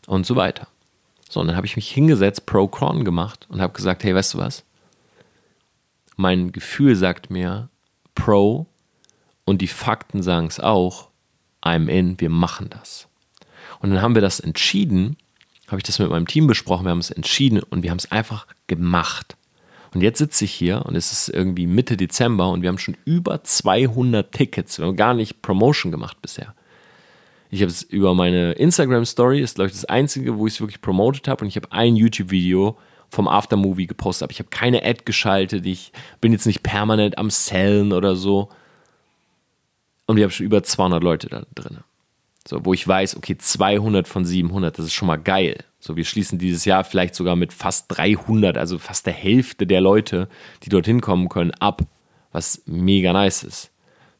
und 0.06 0.26
so 0.26 0.36
weiter. 0.36 0.68
So, 1.28 1.40
und 1.40 1.48
dann 1.48 1.56
habe 1.56 1.66
ich 1.66 1.76
mich 1.76 1.90
hingesetzt, 1.90 2.46
Pro-Cron 2.46 3.04
gemacht 3.04 3.46
und 3.48 3.60
habe 3.60 3.72
gesagt, 3.72 4.04
hey, 4.04 4.14
weißt 4.14 4.34
du 4.34 4.38
was? 4.38 4.64
Mein 6.16 6.52
Gefühl 6.52 6.96
sagt 6.96 7.30
mir 7.30 7.68
Pro 8.14 8.66
und 9.44 9.60
die 9.60 9.66
Fakten 9.66 10.22
sagen 10.22 10.46
es 10.46 10.60
auch, 10.60 11.08
I'm 11.62 11.88
in, 11.88 12.18
wir 12.20 12.30
machen 12.30 12.70
das. 12.70 13.08
Und 13.80 13.90
dann 13.90 14.02
haben 14.02 14.14
wir 14.14 14.22
das 14.22 14.40
entschieden, 14.40 15.16
habe 15.68 15.78
ich 15.78 15.84
das 15.84 15.98
mit 15.98 16.10
meinem 16.10 16.26
Team 16.26 16.46
besprochen, 16.46 16.84
wir 16.84 16.90
haben 16.90 16.98
es 16.98 17.10
entschieden 17.10 17.60
und 17.62 17.82
wir 17.82 17.90
haben 17.90 17.98
es 17.98 18.10
einfach 18.10 18.46
gemacht. 18.66 19.36
Und 19.94 20.02
jetzt 20.02 20.18
sitze 20.18 20.44
ich 20.44 20.52
hier 20.52 20.84
und 20.84 20.94
es 20.94 21.10
ist 21.10 21.28
irgendwie 21.28 21.66
Mitte 21.66 21.96
Dezember 21.96 22.50
und 22.50 22.62
wir 22.62 22.68
haben 22.68 22.78
schon 22.78 22.96
über 23.04 23.42
200 23.42 24.30
Tickets. 24.30 24.78
Wir 24.78 24.86
haben 24.86 24.96
gar 24.96 25.14
nicht 25.14 25.42
Promotion 25.42 25.90
gemacht 25.90 26.20
bisher. 26.20 26.54
Ich 27.50 27.62
habe 27.62 27.70
es 27.70 27.82
über 27.82 28.14
meine 28.14 28.52
Instagram 28.52 29.04
Story, 29.04 29.40
ist 29.40 29.54
glaube 29.54 29.68
ich 29.68 29.72
das 29.72 29.84
einzige, 29.84 30.36
wo 30.36 30.46
ich 30.46 30.54
es 30.54 30.60
wirklich 30.60 30.80
promotet 30.80 31.28
habe 31.28 31.44
und 31.44 31.48
ich 31.48 31.56
habe 31.56 31.72
ein 31.72 31.96
YouTube-Video 31.96 32.76
vom 33.08 33.28
Aftermovie 33.28 33.86
gepostet, 33.86 34.24
aber 34.24 34.32
ich 34.32 34.40
habe 34.40 34.50
keine 34.50 34.84
Ad 34.84 35.02
geschaltet, 35.04 35.64
ich 35.64 35.92
bin 36.20 36.32
jetzt 36.32 36.46
nicht 36.46 36.62
permanent 36.62 37.18
am 37.18 37.30
Sellen 37.30 37.92
oder 37.92 38.16
so. 38.16 38.48
Und 40.06 40.16
wir 40.16 40.24
haben 40.24 40.30
schon 40.30 40.46
über 40.46 40.62
200 40.62 41.02
Leute 41.02 41.28
da 41.28 41.44
drin. 41.54 41.78
So, 42.48 42.64
wo 42.64 42.72
ich 42.74 42.86
weiß, 42.86 43.16
okay, 43.16 43.36
200 43.36 44.06
von 44.06 44.24
700, 44.24 44.78
das 44.78 44.86
ist 44.86 44.94
schon 44.94 45.08
mal 45.08 45.16
geil. 45.16 45.64
So, 45.80 45.96
wir 45.96 46.04
schließen 46.04 46.38
dieses 46.38 46.64
Jahr 46.64 46.84
vielleicht 46.84 47.16
sogar 47.16 47.34
mit 47.34 47.52
fast 47.52 47.86
300, 47.88 48.56
also 48.56 48.78
fast 48.78 49.06
der 49.06 49.14
Hälfte 49.14 49.66
der 49.66 49.80
Leute, 49.80 50.28
die 50.62 50.68
dorthin 50.68 51.00
kommen 51.00 51.28
können, 51.28 51.50
ab, 51.52 51.82
was 52.30 52.62
mega 52.66 53.12
nice 53.12 53.42
ist. 53.42 53.72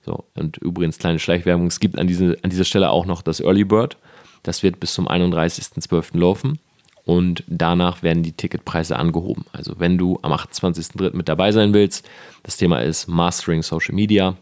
So, 0.05 0.25
und 0.35 0.57
übrigens 0.59 0.99
kleine 0.99 1.19
Schleichwerbung, 1.19 1.67
es 1.67 1.81
gibt 1.81 1.99
an, 1.99 2.07
diese, 2.07 2.37
an 2.43 2.51
dieser 2.51 2.65
Stelle 2.65 2.91
auch 2.91 3.07
noch 3.07 3.23
das 3.23 3.41
Early 3.41 3.65
Bird. 3.65 3.97
Das 4.43 4.63
wird 4.63 4.81
bis 4.81 4.95
zum 4.95 5.09
31.12. 5.09 6.19
laufen 6.19 6.59
und 7.05 7.45
danach 7.47 8.03
werden 8.03 8.23
die 8.23 8.33
Ticketpreise 8.33 8.97
angehoben. 8.97 9.45
Also 9.53 9.79
wenn 9.79 9.99
du 9.99 10.19
am 10.23 10.33
28.03. 10.33 11.17
mit 11.17 11.29
dabei 11.29 11.53
sein 11.53 11.73
willst, 11.73 12.09
das 12.43 12.57
Thema 12.57 12.81
ist 12.81 13.07
Mastering 13.07 13.63
Social 13.63 13.95
Media, 13.95 14.37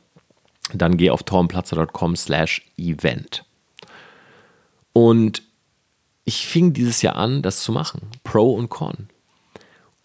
dann 0.73 0.97
geh 0.97 1.11
auf 1.11 1.23
tormplatzer.com 1.23 2.17
slash 2.17 2.63
event. 2.79 3.45
Und 4.95 5.43
ich 6.25 6.47
fing 6.47 6.73
dieses 6.73 7.03
Jahr 7.03 7.17
an, 7.17 7.43
das 7.43 7.63
zu 7.63 7.73
machen. 7.73 8.01
Pro 8.23 8.55
und 8.55 8.71
Con. 8.71 9.09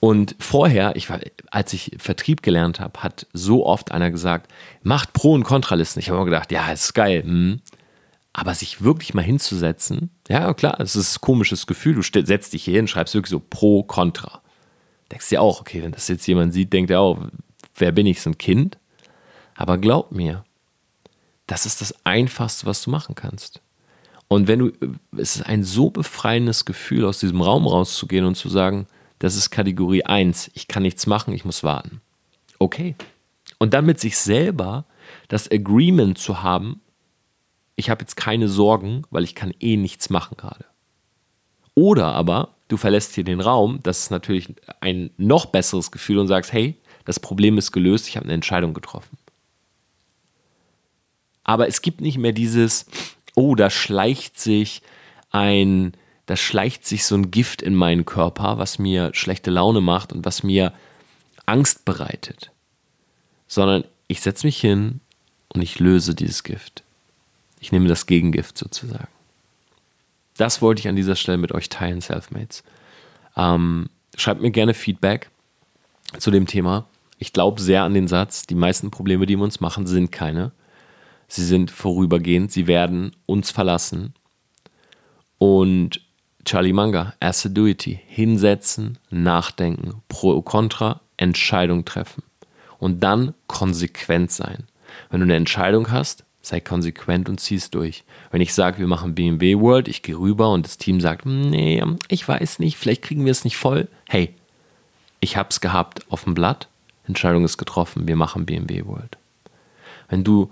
Und 0.01 0.35
vorher, 0.39 0.95
ich 0.95 1.09
war, 1.09 1.19
als 1.51 1.71
ich 1.73 1.91
Vertrieb 1.97 2.41
gelernt 2.41 2.79
habe, 2.79 3.01
hat 3.01 3.27
so 3.31 3.65
oft 3.65 3.91
einer 3.91 4.11
gesagt, 4.11 4.51
macht 4.81 5.13
Pro- 5.13 5.33
und 5.33 5.43
Kontralisten. 5.43 5.99
Ich 5.99 6.09
habe 6.09 6.17
immer 6.17 6.25
gedacht, 6.25 6.51
ja, 6.51 6.71
ist 6.71 6.93
geil. 6.93 7.23
Hm. 7.23 7.61
Aber 8.33 8.53
sich 8.55 8.81
wirklich 8.81 9.13
mal 9.13 9.23
hinzusetzen, 9.23 10.11
ja 10.29 10.53
klar, 10.53 10.79
es 10.79 10.95
ist 10.95 11.17
ein 11.17 11.21
komisches 11.21 11.67
Gefühl. 11.67 11.95
Du 11.95 12.01
setzt 12.01 12.53
dich 12.53 12.63
hier 12.63 12.75
hin, 12.75 12.87
schreibst 12.87 13.13
wirklich 13.13 13.31
so 13.31 13.39
Pro, 13.39 13.83
Contra. 13.83 14.41
Denkst 15.11 15.29
dir 15.29 15.41
auch, 15.41 15.61
okay, 15.61 15.83
wenn 15.83 15.91
das 15.91 16.07
jetzt 16.07 16.27
jemand 16.27 16.53
sieht, 16.53 16.71
denkt 16.71 16.91
er 16.91 17.01
auch, 17.01 17.17
wer 17.75 17.91
bin 17.91 18.05
ich, 18.05 18.21
so 18.21 18.29
ein 18.29 18.37
Kind? 18.37 18.77
Aber 19.55 19.77
glaub 19.77 20.11
mir, 20.11 20.45
das 21.47 21.65
ist 21.65 21.81
das 21.81 22.05
Einfachste, 22.05 22.65
was 22.65 22.83
du 22.83 22.91
machen 22.91 23.15
kannst. 23.15 23.61
Und 24.29 24.47
wenn 24.47 24.59
du, 24.59 24.71
es 25.17 25.37
ist 25.37 25.41
ein 25.41 25.63
so 25.63 25.89
befreiendes 25.89 26.63
Gefühl, 26.63 27.05
aus 27.05 27.19
diesem 27.19 27.41
Raum 27.41 27.67
rauszugehen 27.67 28.25
und 28.25 28.35
zu 28.35 28.47
sagen, 28.47 28.87
das 29.17 29.35
ist 29.35 29.49
Kategorie 29.49 30.05
1, 30.05 30.51
ich 30.53 30.67
kann 30.67 30.83
nichts 30.83 31.07
machen, 31.07 31.33
ich 31.33 31.43
muss 31.43 31.63
warten. 31.63 31.99
Okay. 32.59 32.95
Und 33.57 33.73
dann 33.73 33.85
mit 33.85 33.99
sich 33.99 34.17
selber 34.17 34.85
das 35.27 35.51
Agreement 35.51 36.17
zu 36.17 36.43
haben, 36.43 36.79
ich 37.75 37.89
habe 37.89 38.01
jetzt 38.01 38.15
keine 38.15 38.47
Sorgen, 38.47 39.01
weil 39.09 39.23
ich 39.23 39.35
kann 39.35 39.53
eh 39.59 39.77
nichts 39.77 40.09
machen 40.09 40.37
gerade. 40.37 40.65
Oder 41.73 42.13
aber 42.13 42.55
du 42.67 42.77
verlässt 42.77 43.15
hier 43.15 43.23
den 43.23 43.41
Raum, 43.41 43.79
das 43.83 43.99
ist 43.99 44.11
natürlich 44.11 44.53
ein 44.79 45.09
noch 45.17 45.47
besseres 45.47 45.89
Gefühl 45.89 46.19
und 46.19 46.27
sagst, 46.27 46.53
hey, 46.53 46.75
das 47.05 47.19
Problem 47.19 47.57
ist 47.57 47.71
gelöst, 47.71 48.07
ich 48.07 48.15
habe 48.15 48.25
eine 48.25 48.33
Entscheidung 48.33 48.73
getroffen. 48.73 49.17
Aber 51.43 51.67
es 51.67 51.81
gibt 51.81 51.99
nicht 52.01 52.19
mehr 52.19 52.31
dieses, 52.31 52.85
oh, 53.39 53.55
da 53.55 53.69
schleicht 53.69 54.37
sich 54.37 54.81
ein, 55.31 55.93
da 56.25 56.35
schleicht 56.35 56.85
sich 56.85 57.05
so 57.05 57.15
ein 57.15 57.31
Gift 57.31 57.61
in 57.61 57.73
meinen 57.73 58.05
Körper, 58.05 58.57
was 58.57 58.79
mir 58.79 59.11
schlechte 59.13 59.49
Laune 59.49 59.79
macht 59.79 60.11
und 60.11 60.25
was 60.25 60.43
mir 60.43 60.73
Angst 61.45 61.85
bereitet. 61.85 62.51
Sondern 63.47 63.85
ich 64.09 64.19
setze 64.19 64.45
mich 64.45 64.59
hin 64.59 64.99
und 65.53 65.61
ich 65.61 65.79
löse 65.79 66.15
dieses 66.15 66.43
Gift. 66.43 66.83
Ich 67.61 67.71
nehme 67.71 67.87
das 67.87 68.07
Gegengift 68.07 68.57
sozusagen. 68.57 69.07
Das 70.35 70.61
wollte 70.61 70.81
ich 70.81 70.89
an 70.89 70.97
dieser 70.97 71.15
Stelle 71.15 71.37
mit 71.37 71.53
euch 71.53 71.69
teilen, 71.69 72.01
Selfmates. 72.01 72.63
Ähm, 73.37 73.89
schreibt 74.17 74.41
mir 74.41 74.51
gerne 74.51 74.73
Feedback 74.73 75.29
zu 76.17 76.29
dem 76.29 76.45
Thema. 76.45 76.87
Ich 77.17 77.31
glaube 77.31 77.61
sehr 77.61 77.83
an 77.83 77.93
den 77.93 78.09
Satz, 78.09 78.47
die 78.47 78.55
meisten 78.55 78.91
Probleme, 78.91 79.25
die 79.25 79.37
wir 79.37 79.43
uns 79.43 79.61
machen, 79.61 79.87
sind 79.87 80.11
keine. 80.11 80.51
Sie 81.29 81.45
sind 81.45 81.69
vorübergehend, 81.69 82.51
sie 82.51 82.67
werden 82.67 83.15
uns 83.27 83.51
verlassen. 83.51 84.15
Und 85.37 86.01
Charlie 86.43 86.73
Manga, 86.73 87.13
Assiduity, 87.19 87.99
hinsetzen, 88.07 88.97
nachdenken, 89.11 90.01
pro 90.09 90.41
contra, 90.41 91.01
Entscheidung 91.17 91.85
treffen. 91.85 92.23
Und 92.79 93.03
dann 93.03 93.35
konsequent 93.45 94.31
sein. 94.31 94.65
Wenn 95.11 95.19
du 95.19 95.25
eine 95.25 95.35
Entscheidung 95.35 95.91
hast, 95.91 96.25
sei 96.41 96.59
konsequent 96.59 97.29
und 97.29 97.39
zieh 97.39 97.55
es 97.55 97.69
durch. 97.69 98.03
Wenn 98.31 98.41
ich 98.41 98.53
sage, 98.53 98.79
wir 98.79 98.87
machen 98.87 99.13
BMW 99.13 99.59
World, 99.59 99.87
ich 99.87 100.01
gehe 100.01 100.17
rüber 100.17 100.51
und 100.51 100.65
das 100.65 100.79
Team 100.79 100.99
sagt, 100.99 101.27
nee, 101.27 101.83
ich 102.07 102.27
weiß 102.27 102.57
nicht, 102.57 102.77
vielleicht 102.77 103.03
kriegen 103.03 103.25
wir 103.25 103.31
es 103.31 103.43
nicht 103.43 103.57
voll. 103.57 103.87
Hey, 104.07 104.33
ich 105.19 105.37
habe 105.37 105.49
es 105.51 105.61
gehabt 105.61 106.11
auf 106.11 106.23
dem 106.23 106.33
Blatt, 106.33 106.69
Entscheidung 107.05 107.45
ist 107.45 107.57
getroffen, 107.57 108.07
wir 108.07 108.15
machen 108.15 108.47
BMW 108.47 108.85
World. 108.85 109.17
Wenn 110.07 110.23
du 110.23 110.49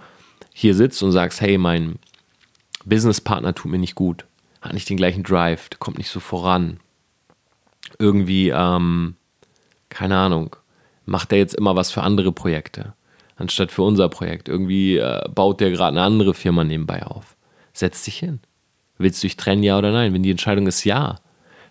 hier 0.54 0.76
sitzt 0.76 1.02
und 1.04 1.12
sagst, 1.12 1.41
hey, 1.41 1.58
mein 1.58 2.00
Businesspartner 2.86 3.54
tut 3.54 3.71
mir 3.71 3.80
nicht 3.80 3.95
gut, 3.95 4.26
hat 4.62 4.73
nicht 4.73 4.89
den 4.89 4.97
gleichen 4.97 5.23
Drive, 5.23 5.69
kommt 5.80 5.97
nicht 5.97 6.10
so 6.10 6.19
voran, 6.19 6.80
irgendwie, 8.00 8.50
ähm, 8.50 9.15
keine 9.89 10.17
Ahnung, 10.17 10.56
macht 11.06 11.32
er 11.32 11.38
jetzt 11.38 11.56
immer 11.56 11.76
was 11.76 11.91
für 11.91 12.04
andere 12.04 12.32
Projekte 12.32 12.93
anstatt 13.38 13.71
für 13.71 13.84
unser 13.84 14.10
Projekt. 14.10 14.50
Irgendwie 14.50 14.97
äh, 14.97 15.21
baut 15.34 15.62
der 15.62 15.71
gerade 15.71 15.97
eine 15.97 16.06
andere 16.06 16.34
Firma 16.34 16.63
nebenbei 16.63 17.04
auf. 17.04 17.38
Setz 17.73 18.04
dich 18.04 18.17
hin. 18.17 18.39
Willst 18.97 19.23
du 19.23 19.28
dich 19.28 19.38
trennen, 19.38 19.63
ja 19.63 19.78
oder 19.78 19.91
nein? 19.91 20.13
Wenn 20.13 20.23
die 20.23 20.32
Entscheidung 20.32 20.67
ist 20.67 20.84
ja, 20.84 21.19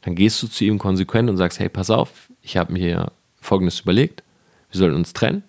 dann 0.02 0.14
gehst 0.14 0.42
du 0.42 0.46
zu 0.46 0.64
ihm 0.64 0.78
konsequent 0.78 1.28
und 1.28 1.36
sagst, 1.36 1.58
hey, 1.58 1.68
pass 1.68 1.90
auf, 1.90 2.30
ich 2.40 2.56
habe 2.56 2.72
mir 2.72 3.10
Folgendes 3.40 3.80
überlegt. 3.80 4.22
Wir 4.70 4.78
sollten 4.78 4.96
uns 4.96 5.12
trennen. 5.12 5.42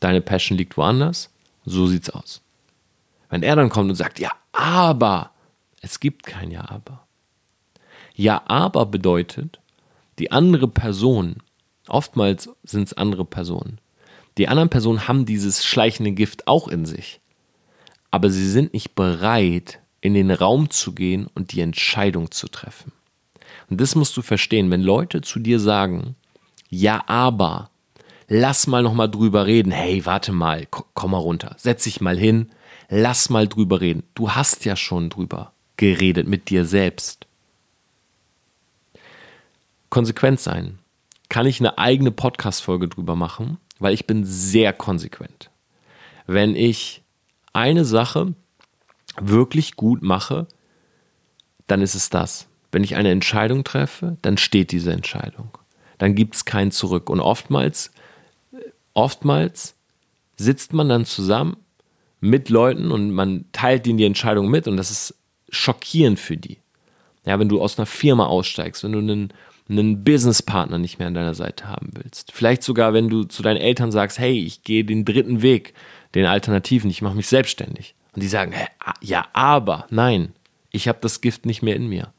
Deine 0.00 0.20
Passion 0.20 0.58
liegt 0.58 0.76
woanders. 0.76 1.30
So 1.64 1.86
sieht's 1.86 2.10
aus. 2.10 2.41
Wenn 3.32 3.42
er 3.42 3.56
dann 3.56 3.70
kommt 3.70 3.88
und 3.88 3.96
sagt, 3.96 4.18
ja, 4.18 4.30
aber, 4.52 5.30
es 5.80 6.00
gibt 6.00 6.26
kein 6.26 6.50
Ja, 6.50 6.68
aber. 6.68 7.06
Ja, 8.14 8.42
aber 8.44 8.84
bedeutet, 8.84 9.58
die 10.18 10.30
andere 10.30 10.68
Person, 10.68 11.36
oftmals 11.88 12.50
sind 12.62 12.88
es 12.88 12.92
andere 12.92 13.24
Personen, 13.24 13.80
die 14.36 14.48
anderen 14.48 14.68
Personen 14.68 15.08
haben 15.08 15.24
dieses 15.24 15.64
schleichende 15.64 16.12
Gift 16.12 16.46
auch 16.46 16.68
in 16.68 16.84
sich. 16.84 17.22
Aber 18.10 18.28
sie 18.28 18.50
sind 18.50 18.74
nicht 18.74 18.94
bereit, 18.94 19.80
in 20.02 20.12
den 20.12 20.30
Raum 20.30 20.68
zu 20.68 20.92
gehen 20.92 21.26
und 21.34 21.52
die 21.52 21.62
Entscheidung 21.62 22.32
zu 22.32 22.48
treffen. 22.48 22.92
Und 23.70 23.80
das 23.80 23.94
musst 23.94 24.14
du 24.14 24.20
verstehen, 24.20 24.70
wenn 24.70 24.82
Leute 24.82 25.22
zu 25.22 25.38
dir 25.38 25.58
sagen, 25.58 26.16
ja, 26.68 27.02
aber, 27.06 27.70
lass 28.28 28.66
mal 28.66 28.82
noch 28.82 28.92
mal 28.92 29.08
drüber 29.08 29.46
reden. 29.46 29.72
Hey, 29.72 30.04
warte 30.04 30.32
mal, 30.32 30.66
komm 30.68 31.12
mal 31.12 31.16
runter, 31.16 31.54
setz 31.56 31.84
dich 31.84 32.02
mal 32.02 32.18
hin, 32.18 32.50
lass 32.92 33.30
mal 33.30 33.48
drüber 33.48 33.80
reden. 33.80 34.04
Du 34.14 34.30
hast 34.30 34.64
ja 34.64 34.76
schon 34.76 35.10
drüber 35.10 35.52
geredet 35.76 36.28
mit 36.28 36.50
dir 36.50 36.64
selbst. 36.64 37.26
Konsequent 39.90 40.40
sein. 40.40 40.78
Kann 41.28 41.46
ich 41.46 41.60
eine 41.60 41.78
eigene 41.78 42.10
Podcast-Folge 42.10 42.88
drüber 42.88 43.16
machen? 43.16 43.58
weil 43.82 43.94
ich 43.94 44.06
bin 44.06 44.24
sehr 44.24 44.72
konsequent. 44.72 45.50
Wenn 46.26 46.54
ich 46.54 47.02
eine 47.52 47.84
Sache 47.84 48.34
wirklich 49.20 49.74
gut 49.74 50.02
mache, 50.02 50.46
dann 51.66 51.82
ist 51.82 51.96
es 51.96 52.08
das. 52.08 52.46
Wenn 52.70 52.84
ich 52.84 52.94
eine 52.94 53.10
Entscheidung 53.10 53.64
treffe, 53.64 54.16
dann 54.22 54.38
steht 54.38 54.70
diese 54.70 54.92
Entscheidung. 54.92 55.58
Dann 55.98 56.14
gibt 56.14 56.36
es 56.36 56.44
kein 56.44 56.70
Zurück. 56.70 57.10
Und 57.10 57.20
oftmals, 57.20 57.90
oftmals 58.94 59.74
sitzt 60.36 60.72
man 60.72 60.88
dann 60.88 61.04
zusammen 61.04 61.56
mit 62.22 62.48
Leuten 62.48 62.90
und 62.90 63.10
man 63.10 63.44
teilt 63.52 63.86
ihnen 63.86 63.98
die 63.98 64.06
Entscheidung 64.06 64.48
mit 64.48 64.66
und 64.66 64.78
das 64.78 64.90
ist 64.90 65.14
schockierend 65.50 66.18
für 66.18 66.38
die. 66.38 66.56
Ja, 67.26 67.38
wenn 67.38 67.50
du 67.50 67.60
aus 67.60 67.78
einer 67.78 67.86
Firma 67.86 68.26
aussteigst, 68.26 68.82
wenn 68.82 68.92
du 68.92 68.98
einen 68.98 69.32
einen 69.68 70.04
Businesspartner 70.04 70.78
nicht 70.78 70.98
mehr 70.98 71.08
an 71.08 71.14
deiner 71.14 71.34
Seite 71.34 71.68
haben 71.68 71.90
willst. 71.92 72.32
Vielleicht 72.32 72.62
sogar, 72.62 72.92
wenn 72.92 73.08
du 73.08 73.24
zu 73.24 73.42
deinen 73.42 73.58
Eltern 73.58 73.92
sagst, 73.92 74.18
hey, 74.18 74.38
ich 74.38 74.62
gehe 74.62 74.84
den 74.84 75.04
dritten 75.04 75.42
Weg, 75.42 75.74
den 76.14 76.26
Alternativen, 76.26 76.90
ich 76.90 77.02
mache 77.02 77.14
mich 77.14 77.28
selbstständig. 77.28 77.94
Und 78.14 78.22
die 78.22 78.28
sagen, 78.28 78.52
hey, 78.52 78.68
ja, 79.00 79.26
aber, 79.32 79.86
nein, 79.90 80.34
ich 80.70 80.88
habe 80.88 80.98
das 81.00 81.20
Gift 81.20 81.46
nicht 81.46 81.62
mehr 81.62 81.76
in 81.76 81.88
mir. 81.88 82.12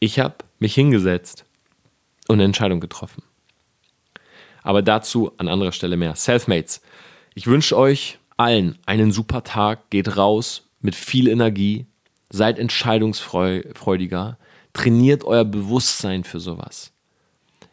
Ich 0.00 0.18
habe 0.18 0.36
mich 0.58 0.74
hingesetzt 0.74 1.44
und 2.28 2.36
eine 2.36 2.44
Entscheidung 2.44 2.80
getroffen. 2.80 3.22
Aber 4.62 4.82
dazu 4.82 5.32
an 5.38 5.48
anderer 5.48 5.72
Stelle 5.72 5.96
mehr. 5.96 6.14
Selfmates, 6.16 6.82
ich 7.34 7.46
wünsche 7.46 7.76
euch 7.76 8.18
allen 8.42 8.78
einen 8.86 9.12
super 9.12 9.44
Tag, 9.44 9.90
geht 9.90 10.16
raus 10.16 10.68
mit 10.80 10.94
viel 10.94 11.28
Energie, 11.28 11.86
seid 12.30 12.58
entscheidungsfreudiger, 12.58 14.38
trainiert 14.72 15.24
euer 15.24 15.44
Bewusstsein 15.44 16.24
für 16.24 16.40
sowas. 16.40 16.92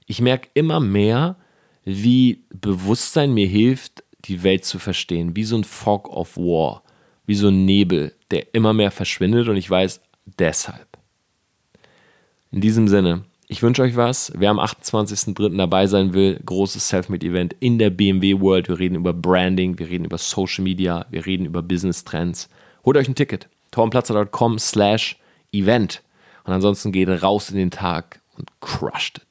Ich 0.05 0.21
merke 0.21 0.49
immer 0.53 0.79
mehr, 0.79 1.38
wie 1.86 2.43
Bewusstsein 2.49 3.34
mir 3.34 3.47
hilft, 3.47 4.03
die 4.25 4.43
Welt 4.43 4.65
zu 4.65 4.79
verstehen, 4.79 5.36
wie 5.36 5.43
so 5.43 5.58
ein 5.58 5.63
Fog 5.63 6.10
of 6.10 6.38
War, 6.38 6.84
wie 7.25 7.36
so 7.36 7.47
ein 7.47 7.65
Nebel, 7.65 8.13
der 8.32 8.53
immer 8.53 8.73
mehr 8.73 8.91
verschwindet 8.91 9.47
und 9.47 9.58
ich 9.58 9.69
weiß 9.69 10.01
deshalb. 10.25 10.88
In 12.51 12.62
diesem 12.62 12.88
Sinne, 12.88 13.23
ich 13.51 13.63
wünsche 13.63 13.81
euch 13.81 13.95
was. 13.95 14.31
Wer 14.35 14.51
am 14.51 14.59
28.03. 14.59 15.57
dabei 15.57 15.88
sein 15.88 16.13
will, 16.13 16.39
großes 16.45 16.88
Selfmade-Event 16.88 17.55
in 17.59 17.79
der 17.79 17.89
BMW 17.89 18.39
World. 18.39 18.69
Wir 18.69 18.77
reden 18.77 18.93
über 18.93 19.12
Branding, 19.12 19.79
wir 19.79 19.89
reden 19.89 20.05
über 20.05 20.19
Social 20.19 20.63
Media, 20.63 21.07
wir 21.09 21.25
reden 21.25 21.47
über 21.47 21.63
Business 21.63 22.03
Trends. 22.03 22.47
Holt 22.85 22.95
euch 22.95 23.07
ein 23.07 23.15
Ticket. 23.15 23.49
tormplatzer.com 23.71 24.59
slash 24.59 25.17
Event. 25.51 26.03
Und 26.43 26.53
ansonsten 26.53 26.91
geht 26.91 27.09
raus 27.09 27.49
in 27.49 27.57
den 27.57 27.71
Tag 27.71 28.21
und 28.38 28.49
crushed 28.62 29.17
it. 29.17 29.28